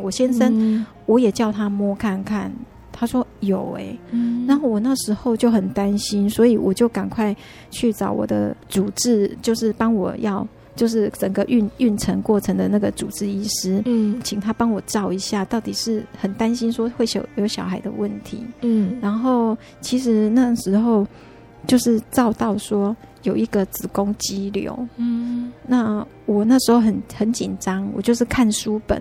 [0.00, 2.50] 我先生，嗯，我也叫他摸看看，
[2.90, 7.36] 他说有哎，嗯，然后我那时候就很担心，所以我就赶快
[7.70, 10.46] 去找我的主治，就是帮我要。
[10.74, 21.06] 就是整个孕孕程过程的那个主治医师，嗯，请他帮我照一下，到底是很担心说会有有小孩的问题，嗯，然后其实那时候
[21.66, 29.00] 就是照到说有一个子宫肌瘤，嗯，那我那时候很很紧张，我就是看书本，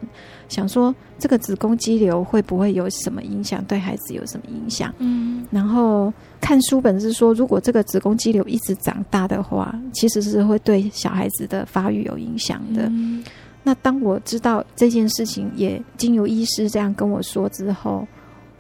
[0.50, 6.12] 想说这个子宫肌瘤会不会有什么影响，对孩子有什么影响，嗯，然后。
[6.42, 12.88] 看书本是说，如果这个子宫肌瘤一直长大的话，其实是会对小孩子的发育有影响的。
[12.88, 13.24] 嗯、
[13.64, 18.06] 那当我知道这件事情，也经由医师这样跟我说之后，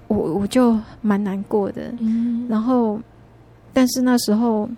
[0.07, 1.91] 我我就蛮难过的。
[1.99, 2.99] 嗯、然后，
[3.73, 4.69] 但是那时候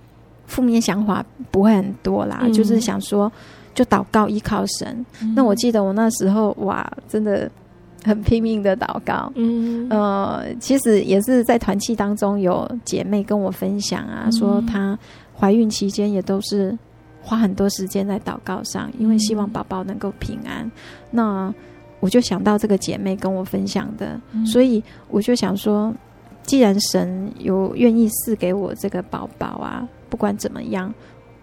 [0.48, 3.32] 负面想法不会很多啦，嗯、就是想说，
[3.76, 5.06] 就祷告依靠神。
[5.22, 7.52] 嗯、那我记得我那时候哇，真的
[8.04, 9.32] 很拼命的祷告。
[9.36, 14.98] 嗯，呃，其实也是在团契当中有姐妹跟我分享啊，嗯、说她
[15.38, 16.78] 怀孕期间也都是
[17.22, 20.66] 花很多时间在祷告上，因为希望宝宝能够平安。
[20.66, 20.72] 嗯、
[21.12, 21.54] 那
[22.00, 25.94] 我就想到这个姐妹跟我分享的，嗯、所以我就想说，
[26.44, 30.94] 既然神有愿意赐给我这个宝宝啊，不管怎么样。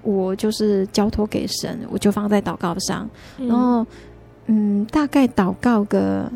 [0.02, 3.86] 我就是交托给神，我就放在祷告上，嗯、然后，
[4.46, 6.26] 嗯，大概祷告个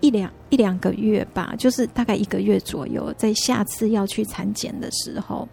[0.00, 5.48] 一两一两个月吧，就是大概一个月左右，在下次要去产检的时候，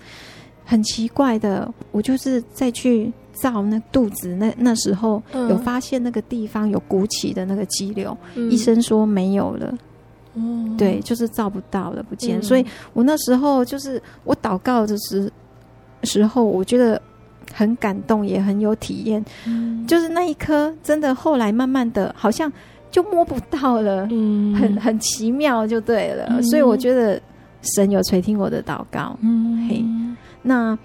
[0.64, 9.78] 很奇怪的，我就是再去照那肚子，那那时候有发现那个地方有鼓起的那个肌瘤，嗯、医生说没有了，
[10.34, 15.32] 嗯，对，就是照不到了，不见，嗯、所以我那时候就是我祷告的时
[16.04, 17.02] 时候，我觉得。
[17.54, 19.24] 很感动，也很有体验。
[19.46, 22.52] 嗯，就是那一颗，真的后来慢慢的，好像
[22.96, 24.08] 就摸不到了。
[24.10, 26.28] 嗯，很很奇妙，就对了。
[26.30, 27.22] 嗯，所以我觉得
[27.76, 29.18] 神有垂听我的祷告。
[29.22, 29.84] 嗯，嘿，
[30.42, 30.78] 那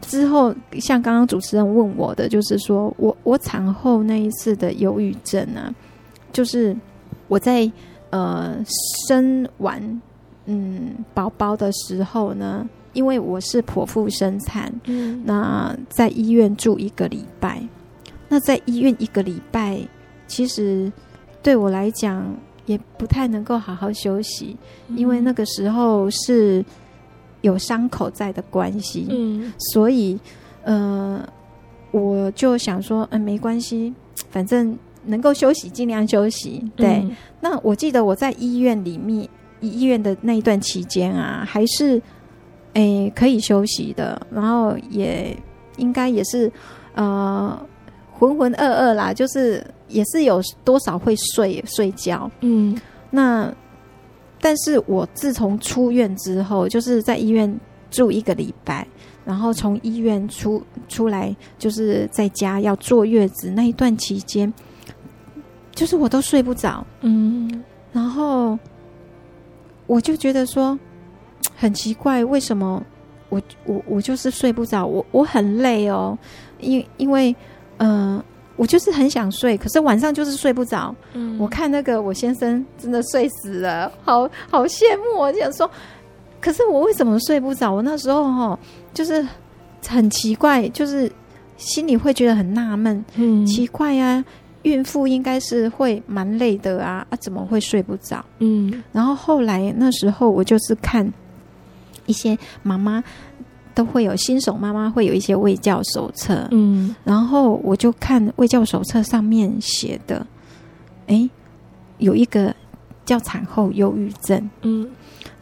[0.00, 5.72] 之后像刚刚主持人问我的，就是说我我产后那一次的忧郁症啊，
[6.32, 6.76] 就是
[7.28, 7.70] 我在
[8.10, 8.56] 呃
[9.06, 10.02] 生完
[10.46, 12.68] 嗯宝宝的时候呢。
[12.92, 17.62] 因为我是剖腹生产，嗯，那在医院住一个礼拜，
[18.26, 19.78] 那在医院一个礼拜，
[20.26, 20.90] 其实
[21.46, 22.26] 对我来讲
[22.64, 24.56] 也不太能够好好休息，
[24.88, 26.64] 嗯，因为那个时候是
[27.42, 30.18] 有伤口在的关系，嗯，所以
[30.64, 31.24] 呃，
[31.92, 33.94] 我就想说，嗯，没关系，
[34.28, 36.68] 反正能够休息尽量休息。
[36.74, 39.28] 对，嗯，那我记得我在医院里面，
[39.60, 42.02] 医院的那一段期间啊，还是。
[42.74, 45.34] 诶、欸，可以休息的，然后也
[45.78, 46.52] 应该也是，
[46.94, 47.58] 呃，
[48.18, 52.78] 浑浑噩噩啦，就是也是有多少会睡睡觉，嗯，
[53.10, 53.52] 那
[54.40, 58.86] 但是我自从出院之后，就是在医院住一个礼拜，
[59.24, 64.52] 然后从医院出出来，就是在家要坐月子那一段期间，
[65.74, 68.58] 就是我都睡不着，嗯，然后
[69.86, 70.78] 我就觉得说。
[71.58, 72.84] 很奇怪，为什么
[73.30, 74.84] 我我我就是睡不着？
[74.84, 76.18] 我我很累哦，
[76.60, 77.34] 因因为
[77.78, 78.24] 嗯、呃，
[78.56, 80.94] 我就是很想睡，可是晚上就是睡不着。
[81.12, 85.20] 嗯，我看那个我先生真的睡死了，好好羡慕。
[85.20, 85.70] 我想说，
[86.40, 87.72] 可是我为什么睡不着？
[87.72, 88.58] 我那时候哈，
[88.92, 89.26] 就是
[89.86, 91.10] 很奇怪，就是
[91.56, 93.04] 心里会觉得很纳闷。
[93.16, 94.24] 嗯，奇怪呀、啊，
[94.62, 98.24] 孕妇应该是会蛮累的啊，啊，怎么会睡不着？
[98.38, 101.12] 嗯，然后后来那时候我就是看。
[102.08, 103.02] 一些妈妈
[103.76, 110.26] 都会有新手妈妈会有一些卫教手册，嗯，然后我就看卫教手册上面写的，
[111.08, 111.28] 哎，
[111.98, 112.56] 有一个
[113.04, 114.90] 叫产后忧郁症，嗯，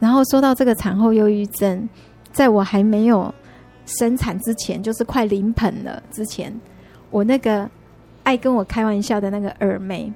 [0.00, 1.88] 然后说到这个产后忧郁症，
[2.32, 3.32] 在我还没有
[3.86, 6.52] 生产之前，就是快临盆了之前，
[7.12, 7.70] 我那个
[8.24, 10.12] 爱跟我开玩笑的那个二妹，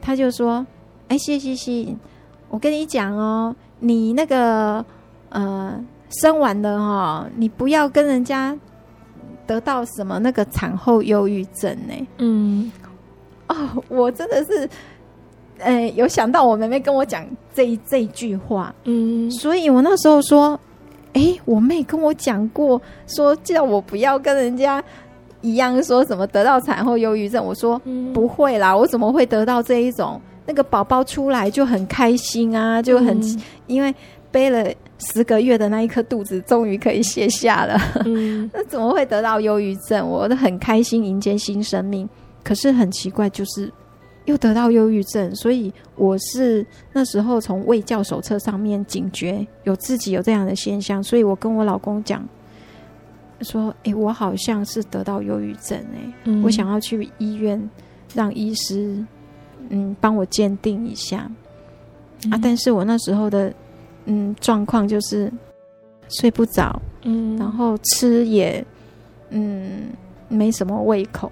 [0.00, 0.66] 她就说
[1.06, 1.94] ：“哎，谢谢谢，
[2.48, 4.84] 我跟你讲哦，你那个。”
[5.34, 5.82] 呃，
[6.20, 8.56] 生完了哈、哦，你不要跟人家
[9.46, 12.06] 得到什么那个产后忧郁症呢？
[12.18, 12.70] 嗯，
[13.48, 13.56] 哦，
[13.88, 14.68] 我真的是，
[15.58, 20.58] 呃，有想到我妹妹跟我讲这一这一句话，嗯，所以我那时候说，
[21.12, 24.82] 哎，我妹跟我讲过，说叫我不要跟人家
[25.40, 27.44] 一样，说什么得到产后忧郁症。
[27.44, 30.20] 我说、嗯、不会啦，我怎么会得到这一种？
[30.44, 33.94] 那个宝宝出来就很开心啊，就很、嗯、因为
[34.32, 34.72] 背了。
[35.04, 40.08] 十个月的那一颗肚子终于可以卸下了，嗯， 那怎么会得到忧郁症？
[40.08, 42.08] 我都很开心迎接新生命，
[42.44, 43.68] 可是很奇怪，就是
[44.26, 45.34] 又得到忧郁症。
[45.34, 52.24] 所以我是那时候从卫教手册上面警觉有自己有这样的现象，所以我跟我老公讲
[53.40, 57.60] 说：“哎、欸，我好像是得到忧郁症、欸，哎、嗯，我想要去医院
[58.14, 59.04] 让医师
[59.70, 61.28] 嗯帮我鉴定一下、
[62.26, 63.52] 嗯、啊。”但是我那时候的。
[64.06, 65.32] 嗯，状况就是
[66.08, 68.64] 睡不着，嗯，然后吃也
[69.30, 69.90] 嗯
[70.28, 71.30] 没什么胃口，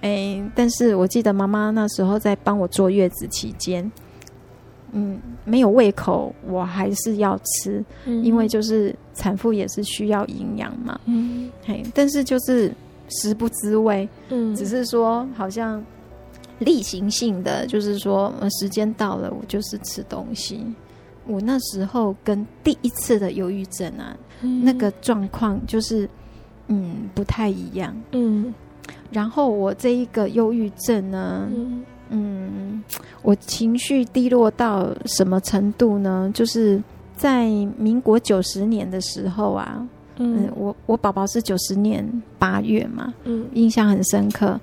[0.00, 3.90] 哎，但是我记得妈妈那时候在帮我坐月子期间，
[4.92, 12.72] 嗯，没有胃口，我还是要吃，嗯，因为就是产妇也是需要营养嘛，嗯，嘿，但是就是
[13.08, 15.84] 食不知味，嗯，只是说好像
[16.60, 20.64] 例行性的，就是说时间到了，我就是吃东西。
[21.28, 26.08] 我那时候跟第一次的忧郁症啊，嗯、那个状况就是，
[26.68, 27.94] 嗯，不太一样。
[28.12, 28.52] 嗯，
[29.12, 32.84] 然后我这一个忧郁症呢，嗯，嗯，
[33.22, 36.30] 我情绪低落到什么程度呢？
[36.34, 36.82] 就是
[37.14, 42.04] 在民国九十年的时候啊，嗯，嗯我我宝宝是九十年
[42.38, 44.58] 八月嘛，嗯，印象很深刻。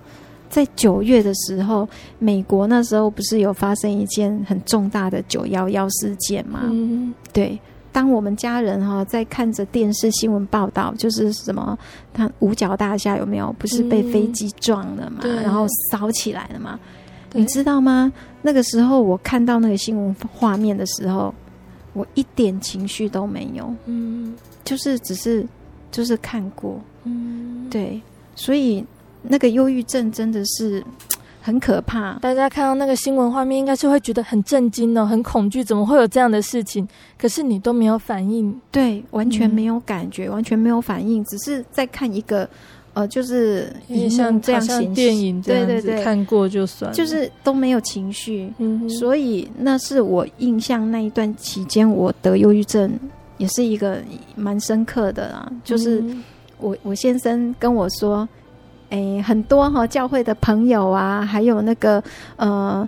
[0.49, 1.87] 在九月的时候，
[2.19, 6.61] 美国那时候不是有发生一件很重大的九幺幺事件吗？
[6.65, 7.59] 嗯，对。
[7.91, 11.77] 当我们家人哈在看着电视新闻报道，就是什么，
[12.13, 15.19] 他五角大厦有没有不是被飞机撞了嘛？
[15.23, 16.77] 嗯、然后烧起来了嘛？
[17.31, 18.11] 你知道吗？
[18.41, 21.33] 那个时候我看到那个新闻画面的时候，
[21.93, 23.73] 我一点情绪都没有。
[23.85, 24.35] 嗯，
[24.65, 25.47] 就是只是
[25.89, 26.77] 就是看过。
[27.05, 28.01] 嗯，对，
[28.35, 28.85] 所以
[29.27, 30.83] 那个忧郁症真的是。
[31.41, 36.87] 很可怕，大家看到那个新闻画面，应该是会觉得很震惊哦，很恐惧，怎么会有这样的事情？
[37.19, 42.49] 可是你都没有反应，对，完全没有感觉，嗯、完全没有反应，只是在看一个，
[42.95, 43.71] 呃，就是
[44.09, 48.51] 像这样像电影这样子，对对对，看过就算，就是都没有情绪。
[48.57, 52.91] 嗯哼，所以那是我印象那一段期间，我得忧郁症
[53.37, 54.01] 也是一个
[54.35, 55.47] 蛮深刻的啦。
[55.63, 56.03] 就是
[56.57, 58.27] 我我先生跟我说。
[58.95, 62.01] 哎，很多哈教会的朋友啊，还有那个
[62.37, 62.87] 呃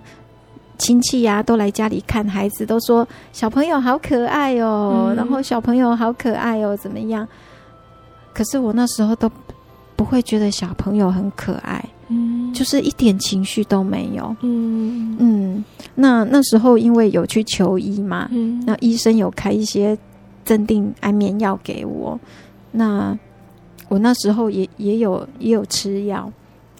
[0.78, 7.28] 亲戚呀、啊，都来家里看孩子，都说小朋友好可爱哦，嗯、然后小朋友好可爱哦，怎么样？
[8.32, 9.30] 可是我那时候都
[9.96, 15.64] 不会觉得小朋友很可爱，嗯，就是一点情绪都没有，嗯嗯。
[15.94, 19.98] 那那时候因为有去求医嘛，嗯，那医生有开一些
[20.44, 22.18] 镇定安眠药给我，
[22.70, 23.18] 那。
[23.88, 26.30] 我那时候也也有也有吃药，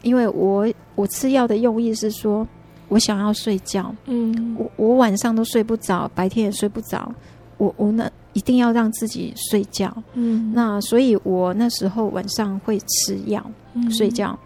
[0.03, 2.47] 因为我我吃药的用意是说，
[2.89, 7.11] 我想要睡觉，嗯，我我晚上都睡不着，白天也睡不着，
[7.57, 14.39] 我我那一定要让自己睡觉，嗯，那所以我那时候晚上会吃药，嗯，睡觉，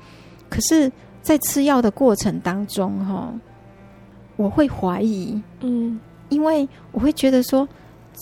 [0.48, 0.90] 可是，
[1.20, 3.32] 在吃药的过程当中，哈，
[4.36, 5.98] 我会怀疑，嗯，
[6.28, 7.68] 因为我会觉得说，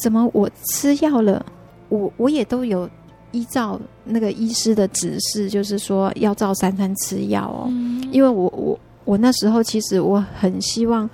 [0.02, 1.44] 怎么我吃药了，
[1.90, 2.88] 我我也都有。
[3.32, 7.66] 依照那个医师的指示，就是说要照三餐吃药哦。
[7.70, 11.08] 嗯、因为我我我那时候其实我很希望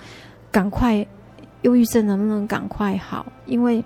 [0.51, 1.05] 赶快
[1.61, 3.83] 忧郁症能不能赶快好，因为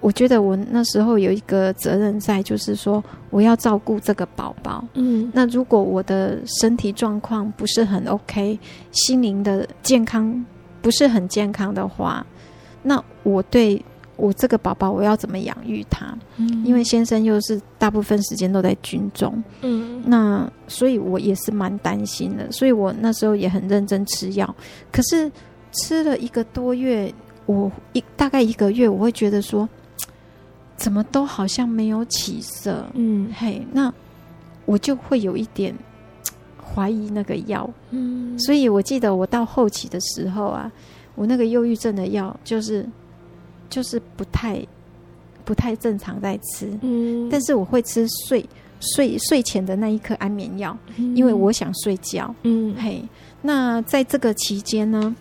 [0.00, 4.84] 我觉得我那时候有一个责任在，就是说我要照顾这个宝宝。
[4.94, 8.58] 嗯，那如果我的身体状况不是很 OK，
[8.92, 10.44] 心灵的健康
[10.80, 12.24] 不是很健康的话，
[12.82, 13.84] 那我对。
[14.16, 16.16] 我这个宝宝，我要怎么养育他？
[16.36, 24.56] 嗯，因为先生又是大部分时间都在军中，嗯，那所以我也是蛮担心的，所以我那时候也很认真吃药。
[24.90, 25.30] 可是
[25.72, 27.12] 吃了一个多月，
[27.44, 29.68] 我一大概一个月，我会觉得说，
[30.76, 33.92] 怎么都好像没有起色，嗯，嘿，那
[34.64, 35.76] 我就会有一点
[36.58, 40.72] 怀疑那个药，嗯，所以我记得我到后期的时候啊，
[41.14, 42.86] 我那个忧郁症的药就是。
[43.68, 44.64] 就是不太
[45.44, 48.44] 不太正常在吃，嗯，但是我会吃睡
[48.80, 53.02] 睡睡前的那一颗安眠药，嗯，因为我想睡觉，嗯，嘿，
[53.42, 55.14] 那在这个期间呢，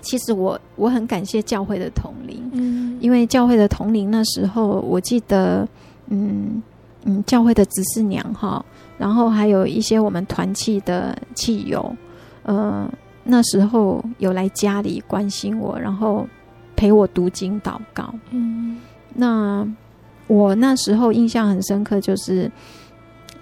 [0.00, 5.68] 其实我我很感谢教会的统灵，嗯，因为教会的统灵那时候我记得，
[6.08, 6.62] 嗯
[7.04, 8.64] 嗯，教会的执事娘哈，
[8.96, 11.94] 然后还有一些我们团契的契友，
[12.44, 12.90] 呃，
[13.22, 16.26] 那时候有来家里关心我，然后。
[16.76, 18.78] 陪我读经祷告，嗯，
[19.14, 19.66] 那
[20.26, 22.50] 我那时候印象很深刻，就是，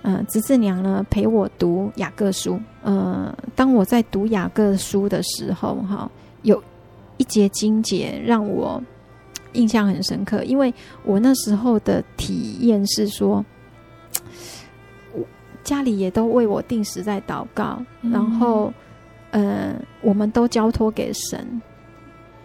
[0.03, 6.11] 呃，侄子娘呢陪我读雅各书，呃，当我在读雅各书的时候，哈，
[6.43, 6.62] 有
[7.16, 8.83] 一节经节让我
[9.53, 10.72] 印象很深刻，因为
[11.05, 13.45] 我那时候的体验是说，
[15.12, 15.20] 我
[15.64, 18.72] 家里也都为我定时在祷告，嗯、然后，
[19.30, 21.62] 呃，我们都交托给神。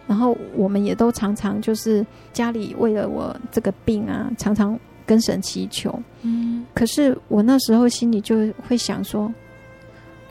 [0.08, 5.96] 然后我们也都常常就是家里为了我这个病啊，常常跟神祈求。
[6.22, 9.30] 嗯，可是我那时候心里就会想说，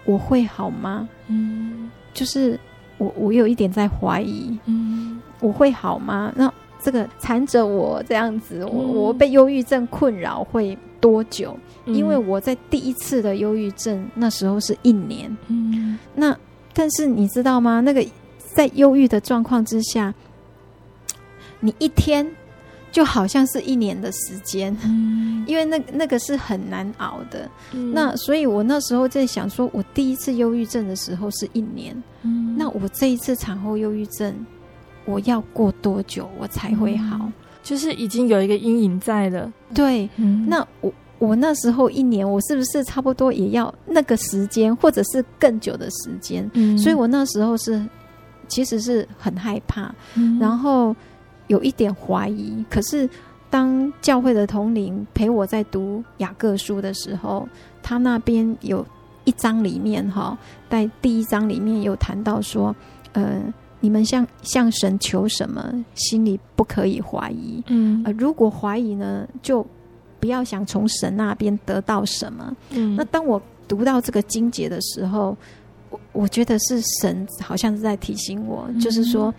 [0.03, 1.07] 我会好吗？
[1.27, 2.59] 嗯，就是
[2.97, 4.57] 我我有一点在怀疑。
[4.65, 6.33] 嗯，我会好吗？
[6.35, 6.51] 那
[6.81, 11.55] 这个缠着我这样子，我我被忧郁症困扰会多久？
[11.85, 15.37] 因为我在第一次的忧郁症那时候是一年。
[15.49, 16.35] 嗯，那
[16.73, 17.79] 但是你知道吗？
[17.79, 18.03] 那个。
[18.57, 20.11] 在忧郁的状况之下，
[21.59, 22.27] 你一天
[22.91, 27.47] 就好像是一年的时间，嗯、 因为那那个是很难熬的。
[27.73, 34.33] 嗯、那所以我那时候在想说，我第一次忧郁症的时候是一年，嗯、那我这一次产后忧郁症，
[35.05, 37.31] 我要过多久我才会好？
[37.61, 39.53] 就是已经有一个阴影在了。
[39.75, 46.49] 对，嗯、那我我那时候一年，我是不是差不多也要那个时间，或者是更久的时间？
[46.55, 47.85] 嗯，所以我那时候是
[48.47, 50.95] 其实是很害怕，嗯，然后
[51.47, 52.63] 有一点怀疑。
[52.69, 53.09] 可是
[53.49, 57.47] 当教会的统领陪我在读雅各书的时候，
[57.81, 58.85] 他那边有
[59.23, 60.37] 一章里面哈，
[60.69, 62.75] 在第一章里面有谈到说，
[63.13, 63.41] 呃，
[63.79, 67.63] 你们向向神求什么，心里不可以怀疑。
[67.67, 69.65] 嗯，呃，如果怀疑呢，就
[70.19, 72.55] 不要想从神那边得到什么。
[72.71, 75.37] 嗯，那当我读到这个经节的时候，
[75.89, 79.33] 我我觉得是神好像是在提醒我，嗯、就是说，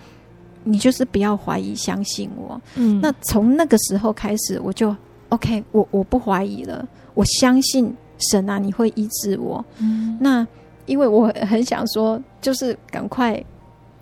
[0.64, 2.60] 你就是不要怀疑，相信我。
[2.76, 4.94] 嗯，那从那个时候开始，我就
[5.30, 7.94] OK，我我不怀疑了，我相信
[8.30, 9.64] 神啊，你会医治我。
[9.78, 10.46] 嗯，那
[10.86, 13.42] 因为我很想说，就是赶快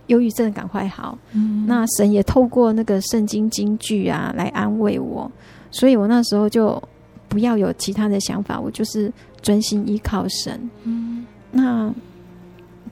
[0.07, 1.19] 忧郁症赶快好。
[1.33, 5.31] 嗯，那神也透过那个圣经金句啊来安慰我。
[5.73, 6.81] 所以我那时候就
[7.29, 10.71] 不要有其他的想法，我就是专心依靠神。
[10.85, 11.93] 嗯，那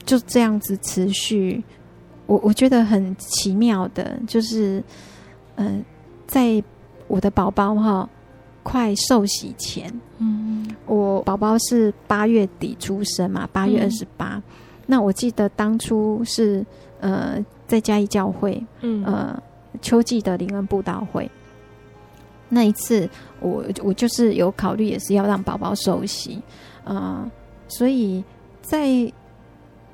[0.04, 1.62] 就这样子持续。
[2.26, 4.82] 我我觉得很奇妙的，就是
[5.56, 5.84] 嗯、呃，
[6.26, 6.62] 在
[7.06, 8.08] 我的宝宝哈
[8.62, 14.42] 快受洗前，嗯，我宝宝是八月底出生嘛，八月二十八。
[14.86, 16.64] 那我记得当初是
[17.00, 19.42] 呃在嘉义教会，嗯呃
[19.82, 21.30] 秋季的灵恩布道会。
[22.48, 23.08] 那一次
[23.40, 26.36] 我，我我就是有考虑，也是要让宝宝受洗，
[26.84, 27.30] 啊、呃，
[27.68, 28.24] 所以
[28.62, 29.12] 在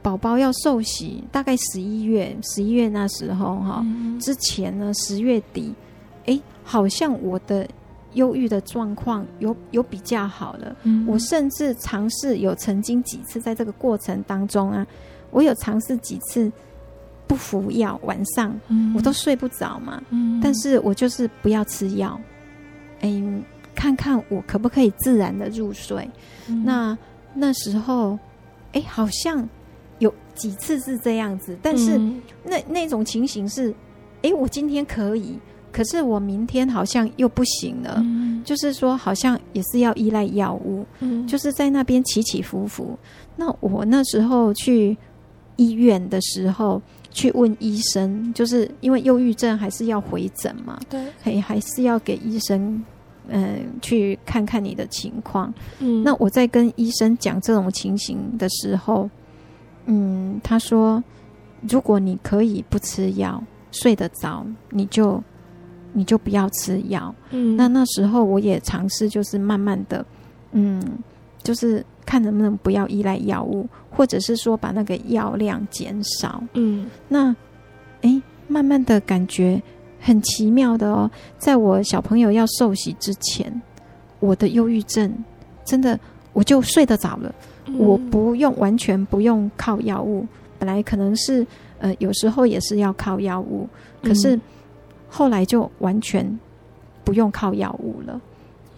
[0.02, 5.74] 宝宝要受洗，大概十一月，十一月那时候哈，嗯、之前呢，十月底，
[6.26, 7.68] 哎，好像我的
[8.14, 14.86] 忧郁的状况有有比较好了，嗯、我甚至尝试有曾经几次在这个过程当中啊，
[15.30, 16.50] 我有尝试几次。
[17.26, 18.52] 不服药，晚上
[18.92, 20.02] 我都睡不着嘛。
[20.10, 22.20] 嗯、但是我就是不要吃药。
[23.02, 23.22] 哎，
[23.72, 26.10] 看看我可不可以自然的入睡。
[26.48, 26.98] 嗯、那
[27.32, 28.18] 那时候，
[28.72, 29.48] 哎，好像有
[30.40, 31.98] 几次是这样子，但是
[32.44, 33.74] 那那种情形是，
[34.22, 35.38] 哎，我今天可以，
[35.70, 37.96] 可是我明天好像又不行了。
[37.98, 42.98] 嗯、就是说，好像也是要依赖药物，嗯、就是在那边起起伏伏。
[43.36, 44.96] 那我那时候去
[45.56, 46.80] 医院的时候。
[47.12, 50.78] 去问医生，就是因为忧郁症还是要回诊嘛？
[50.88, 52.80] 对，还还是要给医生，
[53.26, 55.52] 嗯、呃，去看看你的情况。
[55.80, 59.10] 嗯，那我在跟医生讲这种情形的时候，
[59.90, 61.02] 嗯，他说，
[61.68, 65.22] 如果你可以不吃药，睡得着，你就
[65.92, 67.14] 你就不要吃药。
[67.30, 70.04] 嗯，那那时候我也尝试，就是慢慢的，
[70.52, 70.82] 嗯，
[71.42, 71.84] 就是。
[72.06, 76.42] 看能不能不要依赖药物，或者是说把那个药量减少。
[76.54, 77.32] 嗯，那
[78.02, 79.62] 哎，慢慢的感觉
[80.00, 81.08] 很奇妙的哦。
[81.38, 83.62] 在我小朋友要受洗之前，
[84.18, 85.14] 我的忧郁症
[85.64, 85.96] 真的
[86.40, 87.34] 我就睡得着了。
[87.66, 90.26] 嗯，我不用完全不用靠药物，
[90.58, 91.46] 本来可能是
[91.78, 93.68] 呃有时候也是要靠药物，
[94.02, 94.40] 可是
[95.06, 96.40] 后来就完全
[97.04, 98.18] 不用靠药物了。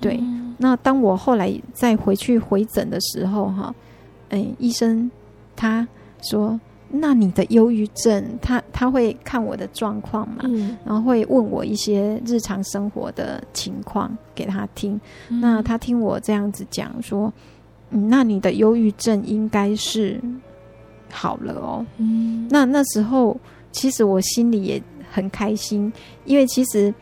[0.00, 0.20] 对。
[0.58, 3.72] 那当我后来再回去回诊的时候，哈，
[4.30, 5.08] 哎，医生
[5.54, 5.86] 他
[6.20, 6.58] 说
[6.92, 15.00] ：“那你的忧郁症，他他会看我的状况嘛，嗯、然后会问我一些日常生活的情况给他听。
[15.28, 17.32] 嗯、那他听我这样子讲说，
[17.90, 20.20] 嗯，那你的忧郁症应该是
[21.10, 21.86] 好了哦。
[21.96, 23.36] 嗯，那那时候
[23.72, 25.92] 其实我心里也很开心，
[26.24, 26.92] 因为其实。”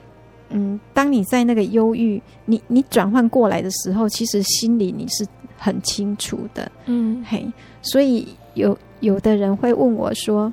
[0.53, 5.24] 嗯，当你在那个忧郁，你你转换过来的时候，其实心里你是
[5.57, 6.68] 很清楚的。
[6.86, 7.47] 嗯，嘿，
[7.82, 10.53] 所以有有的人会问我说，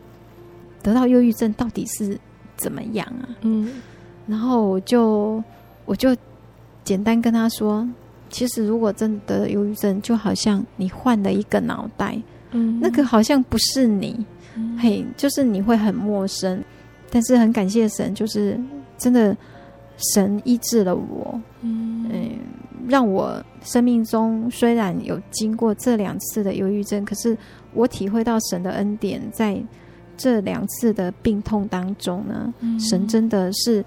[0.81, 2.19] 得到忧郁症到底是
[2.55, 3.29] 怎么样啊？
[3.41, 3.81] 嗯，
[4.25, 5.43] 然后我就
[5.85, 6.15] 我就
[6.83, 7.87] 简单跟他说，
[8.29, 12.19] 其实如果真的得了忧郁症，就好像你换了一个脑袋，
[12.51, 14.25] 嗯，那个好像不是你，
[14.55, 16.63] 嗯，嘿，就是你会很陌生，
[17.09, 18.59] 但是很感谢神，就是
[18.97, 19.35] 真的。
[20.13, 22.07] 神医治了我，嗯，
[22.87, 27.37] 让我生命中虽然有经过这两次的忧郁症，可是
[27.73, 29.61] 我体会到神的恩典，在
[30.15, 33.83] 这两次的病痛当中呢，嗯、神真的是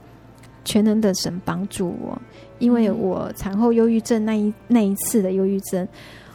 [0.64, 2.20] 全能的神帮助我，
[2.58, 5.88] 因为我产后忧郁症那一那一次的忧郁症，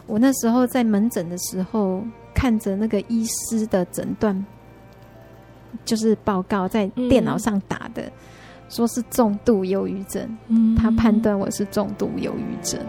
[0.07, 2.03] 我那时候在门诊的时候，
[2.33, 4.45] 看着那个医师的诊断，
[5.85, 8.01] 就是报告在电脑上打的。
[8.01, 8.11] 嗯
[8.69, 12.79] 说是重度忧郁症，嗯，他判断我是重度忧郁症。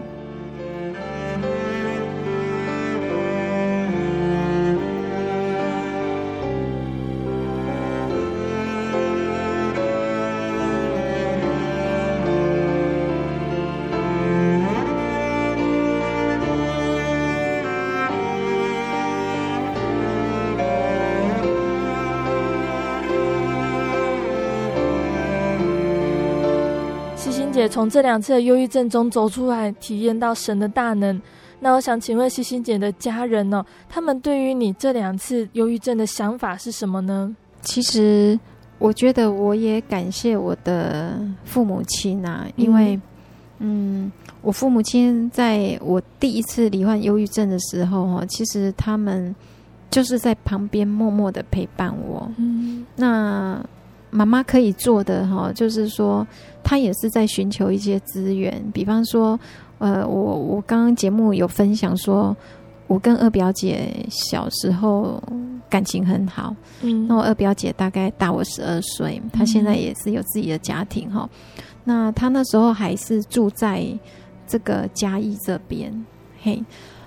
[27.67, 31.21] 姐从这两次的忧郁症中走出来，体验到神的大能。
[31.59, 33.65] 那我想请问希欣姐的家人呢？
[33.89, 37.35] 他们对于你这两次忧郁症的想法是什么呢？
[37.61, 38.39] 其实
[38.79, 42.99] 我觉得我也感谢我的父母亲啊，因为
[43.59, 44.09] 嗯，
[44.41, 49.35] 我父母亲在我第一次罹患忧郁症的时候哈，其实他们
[49.89, 52.31] 就是在旁边默默的陪伴我。
[52.37, 53.59] 嗯，那
[54.09, 56.25] 妈妈可以做的哈，就是说
[56.63, 59.39] 她也是在寻求一些资源，比方说。
[59.79, 62.35] 呃，我我刚刚节目有分享说，
[62.87, 65.21] 我跟二表姐小时候
[65.69, 66.55] 感情很好。
[66.81, 71.29] 嗯，那我二表姐大概大我十二岁，她现在也是有自己的家庭哈。
[71.83, 73.85] 那她那时候还是住在
[74.47, 75.93] 这个嘉义这边，
[76.41, 76.59] 嘿。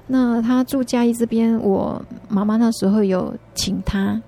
[0.07, 4.23] 那她住嘉义这边，我妈妈那时候有请她，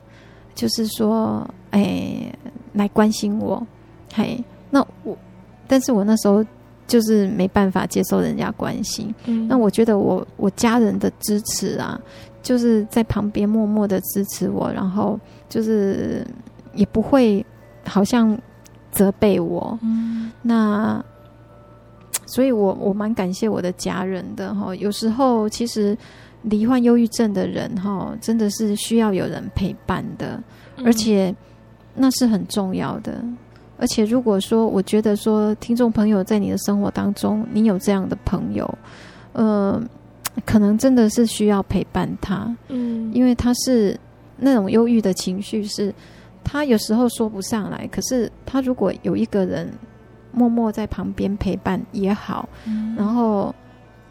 [0.53, 2.35] 就是说，哎，
[2.73, 3.67] 来关心我，
[4.15, 4.43] 嘿。
[4.71, 5.17] 那我，
[5.67, 6.45] 但是我那时候。
[6.89, 11.99] 就是没办法接受人家关心，嗯，那我觉得我我家人的支持啊，
[12.43, 15.19] 就是在旁边默默的支持我，然后
[15.49, 16.27] 就是
[16.75, 17.43] 也不会
[17.87, 18.37] 好像
[18.91, 21.03] 责备我，嗯，那
[22.27, 24.75] 所以我我蛮感谢我的家人的哈。
[24.75, 25.97] 有时候其实
[26.43, 30.43] 罹患忧郁症的人哈，真的是需要有人陪伴的，
[30.85, 31.35] 而且
[31.95, 33.23] 那是很重要的。
[33.79, 38.79] 而且，如果说我觉得说听众朋友在你的生活当中，你有这样的朋友，
[39.33, 39.83] 呃，
[40.47, 43.99] 可能真的是需要陪伴他，嗯，因为他是
[44.37, 45.93] 那种忧郁的情绪，是
[46.45, 47.85] 他有时候说不上来。
[47.89, 49.69] 可是他如果有一个人
[50.31, 53.53] 默默在旁边陪伴也好，嗯，然后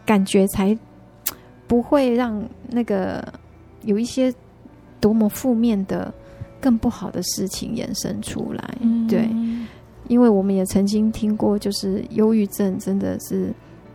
[0.04, 0.76] 感觉才
[1.66, 3.26] 不会让那个
[3.84, 4.30] 有一些
[5.00, 6.12] 多么负面的。
[6.62, 9.28] 更不好的事情衍生出来，嗯，对，
[10.06, 13.52] 因为我们也曾经听过，就是忧郁症真的是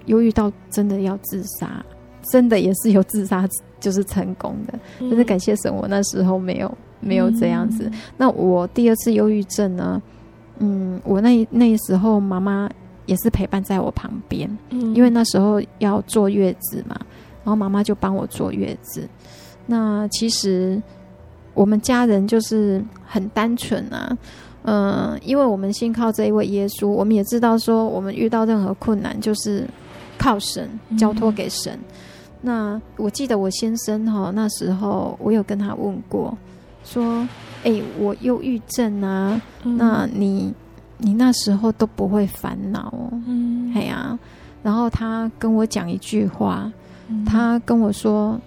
[0.07, 1.83] 忧郁到真的要自杀，
[2.29, 3.47] 真的也是有自杀
[3.79, 7.89] 就是成功的，但是感谢神，我那时候没有没有这样子。
[8.17, 10.01] 那我第二次忧郁症呢？
[10.59, 12.69] 嗯，我那那时候妈妈
[13.05, 16.99] 也是陪伴在我旁边，因为那时候要坐月子嘛，
[17.43, 19.07] 然后妈妈就帮我坐月子。
[19.65, 20.81] 那其实。
[21.57, 24.15] 我们家人就是很单纯啊，
[24.61, 29.65] 嗯、呃，因为我们信靠这一位耶稣，我们也知道说，我们遇到任何困难就是
[30.19, 31.73] 靠神，交托给神。
[31.73, 31.81] 嗯、
[32.41, 36.37] 那我记得我先生哈，那时候我有跟他问过，
[36.83, 37.27] 说，
[37.63, 40.53] 哎，我忧郁症啊，嗯、那你
[40.99, 44.17] 你那时候都不会烦恼哦，嗯，哎呀，
[44.61, 46.71] 然后他跟我讲一句话，
[47.07, 48.39] 嗯、他跟我说。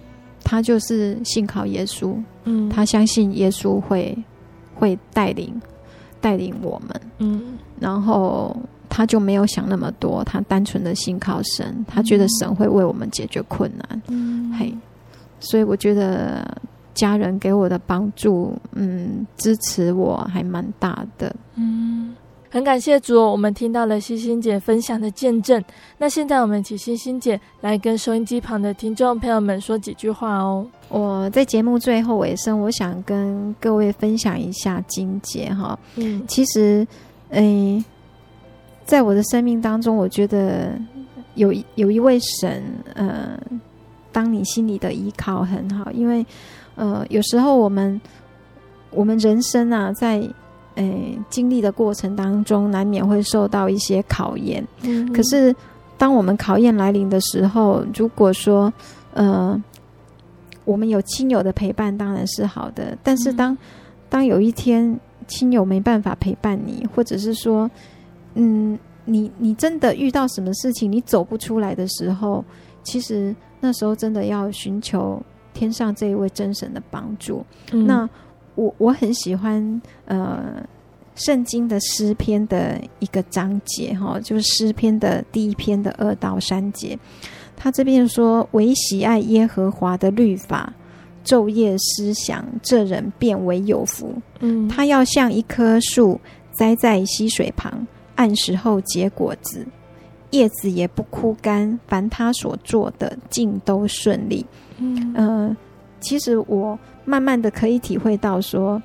[0.42, 4.16] 他就是信靠耶稣，嗯，他相信耶稣会
[4.74, 5.60] 会带领
[6.20, 8.56] 带领我们，嗯，然后
[8.88, 14.74] 他就没有想那么多，他单纯的信靠神，他觉得神会为我们解决困难，嗯，嘿，
[15.38, 16.46] 所以我觉得
[16.94, 22.14] 家人给我的帮助，嗯，支持我还蛮大的，嗯。
[22.52, 25.62] 很感谢主，我们听到了希欣姐分享的见证。
[25.98, 30.66] 那现在我们请希欣姐来跟收音机旁的听众朋友们说几句话哦。
[30.88, 35.78] 我在节目最后尾声，我想跟各位分享一下金姐哈。
[35.94, 36.84] 嗯，其实，
[37.28, 37.84] 诶，
[38.84, 40.76] 在我的生命当中，我觉得
[41.36, 42.60] 有有一位神，
[42.94, 43.38] 呃，
[44.10, 46.26] 当你心里的依靠很好，因为，
[46.74, 48.00] 呃，有时候我们
[48.90, 50.20] 我们人生啊，在
[50.76, 54.66] 诶，经历的过程当中，难免会受到一些考验。
[54.82, 55.12] 嗯。
[55.12, 55.54] 可是，
[55.98, 58.72] 当我们考验来临的时候，如果说，
[59.12, 59.60] 呃，
[60.64, 62.96] 我们有亲友的陪伴，当然是好的。
[63.02, 63.58] 但是当，当、嗯、
[64.08, 67.68] 当有一天亲友没办法陪伴你，或者是说，
[68.34, 72.44] 嗯，你你真的遇到什么事情，你走不出来的时候，
[72.84, 75.20] 其实那时候真的要寻求
[75.52, 77.44] 天上这一位真神的帮助。
[77.72, 78.08] 嗯、那。
[78.54, 80.62] 我我很喜欢呃
[81.14, 86.98] 圣经的诗篇的一个章节哈，就是诗篇的第一篇的二到三节。
[87.56, 90.72] 他这边说：“唯喜爱耶和华的律法，
[91.24, 94.14] 昼夜思想，这人便为有福。
[94.40, 96.18] 嗯，他要像一棵树
[96.52, 99.66] 栽在溪水旁，按时候结果子，
[100.30, 101.78] 叶子也不枯干。
[101.86, 104.44] 凡他所做的，尽都顺利。”
[104.78, 105.56] 嗯，呃，
[106.00, 106.78] 其实我。
[107.10, 108.80] 慢慢的可以体会到说，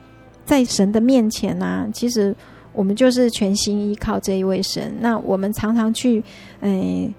[0.46, 2.36] 在神的面前啊，其实
[2.74, 4.92] 我们就是全心依靠这一位神。
[5.00, 6.24] 那我们常常去，
[6.62, 7.14] 诶，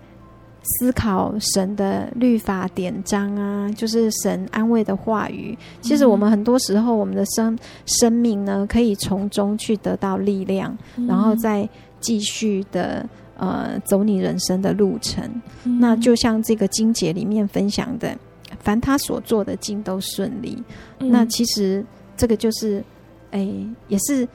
[0.63, 5.57] 思考神的律法典章啊，就是神安慰的话语。
[5.81, 10.77] 其实我们很多时候，我们的生生命呢，可以从中去得到力量，
[11.07, 11.69] 然后再
[12.01, 15.23] 继续的呃走你人生的路程。
[15.65, 18.17] 嗯、那就像这个经节里面分享的，
[18.61, 20.63] 凡他所做的尽都顺利。
[20.99, 21.85] 嗯、那其实
[22.17, 22.83] 这个就是，
[23.31, 23.49] 哎，
[23.89, 24.27] 也是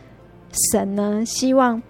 [0.71, 1.81] 神呢希望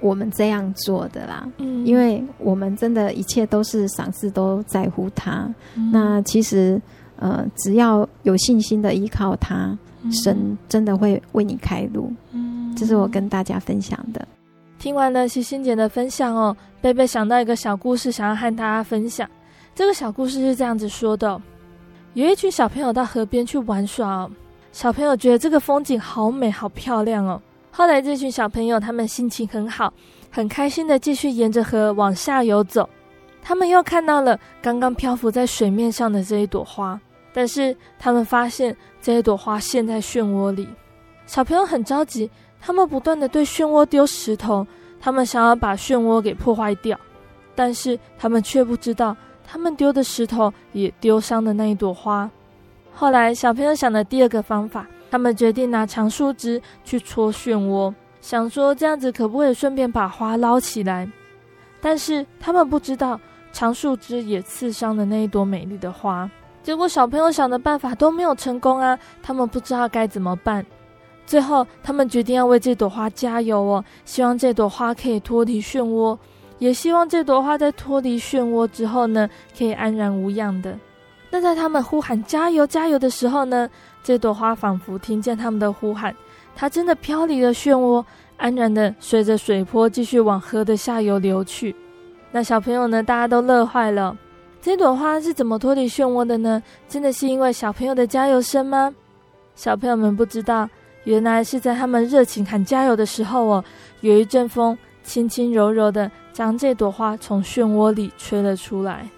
[0.00, 1.48] 我们这样做的啦。
[1.58, 5.52] 嗯，因为我们真的一切都是赏赐都在乎他。
[5.74, 6.80] 嗯、那其实
[7.16, 9.76] 呃，只要有信心的依靠他。
[10.24, 14.28] 神真的会为你开路，嗯，这是我跟大家分享的。
[14.78, 19.28] 听完了希欣姐的分享哦，贝贝想到一个小故事，想要和大家分享。
[19.74, 21.38] 这个小故事是这样子说的：
[22.14, 24.30] 有一群小朋友到河边去玩耍哦，
[24.72, 27.40] 小朋友觉得这个风景好美、好漂亮哦。
[27.70, 29.92] 后来这群小朋友他们心情很好，
[30.30, 32.88] 很开心的继续沿着河往下游走。
[33.42, 37.00] 他们又看到了刚刚漂浮在水面上的这一朵花。
[37.32, 40.68] 但是他们发现这一朵花陷在漩涡里，
[41.26, 42.28] 小朋友很着急，
[42.60, 44.66] 他们不断的对漩涡丢石头，
[45.00, 46.98] 他们想要把漩涡给破坏掉，
[47.54, 49.16] 但是他们却不知道，
[49.50, 52.30] 他们丢的石头也丢伤了那一朵花。
[52.92, 61.10] 后来小朋友想了第二个方法，他们决定拿长树枝去戳漩涡，想说这样子可不可以顺便把花捞起来？
[61.80, 63.18] 但是他们不知道，
[63.52, 66.30] 长树枝也刺伤了那一朵美丽的花。
[66.62, 68.96] 结果小朋友想的办法都没有成功啊！
[69.20, 70.64] 他们不知道该怎么办。
[71.26, 76.16] 最后，他们决定要为这朵花加油哦，希望这朵花可以脱离漩涡，
[76.60, 80.78] 也希望这朵花在脱离漩涡之后呢，可以安然无恙的。
[81.30, 83.68] 那在他们呼喊加油加油的时候呢，
[84.04, 86.14] 这朵花仿佛听见他们的呼喊，
[86.54, 88.04] 它真的飘离了漩涡，
[88.36, 91.74] 安然的随着水波继续往河的下游流去。
[92.30, 94.16] 那小朋友呢，大家都乐坏了。
[94.60, 96.62] 这朵花是怎么脱离漩涡的呢？
[96.86, 98.94] 真的是因为小朋友的加油声吗？
[99.54, 100.68] 小朋友们不知道，
[101.04, 103.64] 原来是在他们热情喊加油的时候哦，
[104.00, 104.76] 有一阵风
[105.10, 109.08] 轻轻柔柔的将这朵花从漩涡里吹了出来。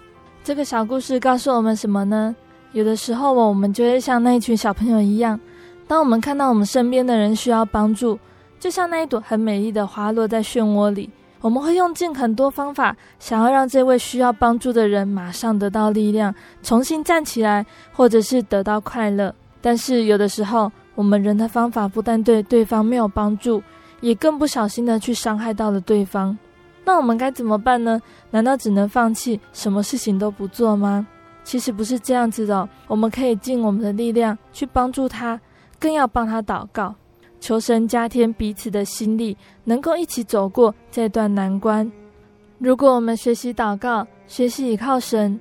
[0.43, 2.35] 这个小故事告诉我们什么呢？
[2.71, 5.39] 有的时候，我们就会像那一群小朋友一样，
[5.87, 8.17] 当我们看到我们身边的人需要帮助，
[8.59, 11.11] 就像那一朵很美丽的花落在漩涡里。
[11.41, 16.33] 我们会用尽很多方法，想要让这位需要帮助的人马上得到力量，
[16.63, 19.35] 重新站起来，或者是得到快乐。
[19.61, 23.61] 但是有的时候，我们人的方法不但对对方没有帮助，
[24.03, 26.37] 也更不小心的去伤害到了对方。
[26.83, 28.01] 那我们该怎么办呢？
[28.29, 31.07] 难道只能放弃，什么事情都不做吗？
[31.45, 35.39] 其实不是这样子的，我们可以尽我们的力量去帮助他，
[35.79, 36.93] 更要帮他祷告。
[37.39, 41.89] 求神加添彼此的心力，能够一起走过这段难关。
[42.57, 45.39] 如果我们学习祷告，学习倚靠神，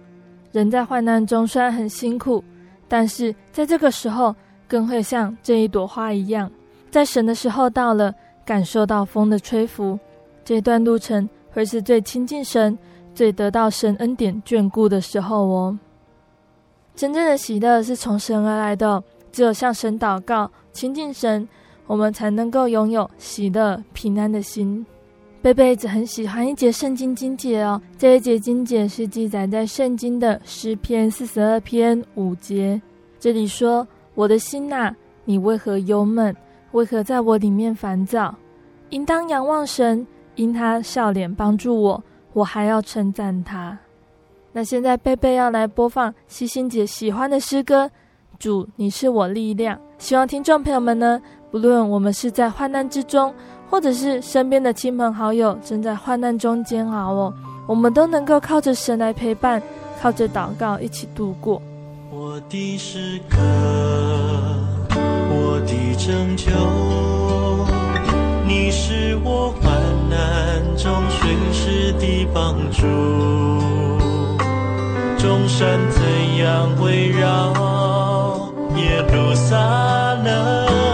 [0.52, 2.42] 人在患难中虽然很辛苦，
[2.86, 4.34] 但是在这个时候
[4.68, 6.48] 更会像这一朵花一样，
[6.90, 8.12] 在神的时候到了，
[8.44, 9.98] 感受到风的吹拂，
[10.44, 12.76] 这段路程会是最亲近神、
[13.14, 15.78] 最得到神恩典眷顾的时候哦。
[16.94, 21.48] 真正的喜乐是从神而来的，只有向神祷告，亲近神。
[21.88, 24.86] 我们才能够拥有喜乐平安的心。
[25.42, 32.80] 贝贝一直很喜欢一节圣经经节哦，这一节经节是记载在圣经的诗篇四十二篇五节。
[33.18, 36.34] 这里说：“我的心呐，你为何忧闷？
[36.72, 38.34] 为何在我里面烦躁？
[38.90, 42.02] 应当仰望神，因他笑脸帮助我，
[42.32, 43.78] 我还要称赞他。”
[44.52, 47.90] 那现在贝贝要来播放希欣姐喜欢的诗歌
[48.38, 51.20] ：“主，你是我力量。”希望听众朋友们呢。
[51.50, 53.30] 不论我们是在患难之中，
[53.68, 57.34] 或者是身边的亲朋好友正在患难中煎熬哦，
[57.66, 59.62] 我们都能够靠着神来陪伴，
[60.00, 61.60] 靠着祷告一起度过。
[62.10, 63.36] 我的诗歌，
[65.66, 66.50] 的拯救，
[68.46, 69.72] 你是我患
[70.08, 72.86] 难中随时的帮助。
[75.18, 76.00] 众山怎
[76.38, 77.52] 样围绕
[78.76, 79.56] 耶路撒
[80.24, 80.91] 冷？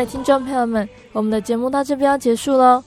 [0.00, 2.82] 的听众朋友们，我们的节目到这边要结束喽。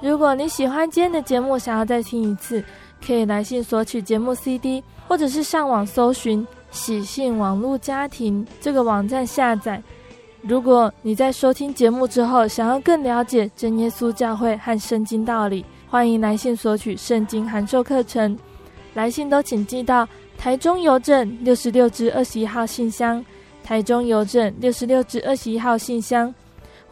[0.00, 2.64] 如果你喜欢今天的节目，想要再听一次，
[3.06, 9.82] 可以来信索取节目 CD，或者是上网搜寻喜信网络家庭这个网站下载。
[10.40, 18.38] 如果你在收听节目之后，想要更了解真耶稣教会和圣经道理，欢迎来信索取圣经函授课程。
[18.94, 23.22] 来信都请寄到台中邮政六十六至二十一号信箱。
[23.62, 26.32] 台中邮政六十六至二十一号信箱，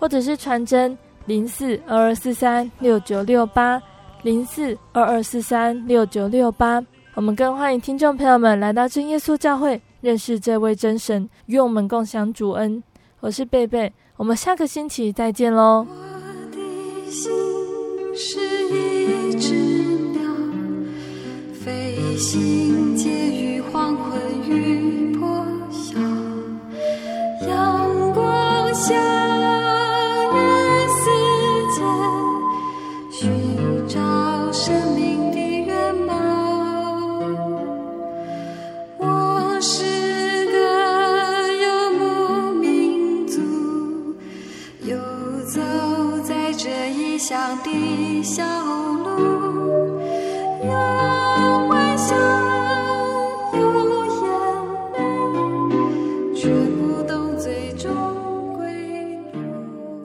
[0.04, 0.94] 或者是传真
[1.24, 3.82] 零四二二四三六九六八
[4.20, 6.84] 零四二二四三六九六八。
[7.14, 12.84] 我们更欢迎听众朋友们来到真耶稣教会，认识这位真神，与我们共享主恩。
[13.20, 15.86] 我是贝贝，我们下个星期再见喽。
[15.88, 15.94] 我
[16.52, 17.32] 的心
[18.14, 18.38] 是
[18.68, 19.54] 一只
[20.12, 20.20] 鸟，
[21.54, 25.16] 飞行介于黄昏与
[25.86, 25.98] 向
[27.40, 29.33] 人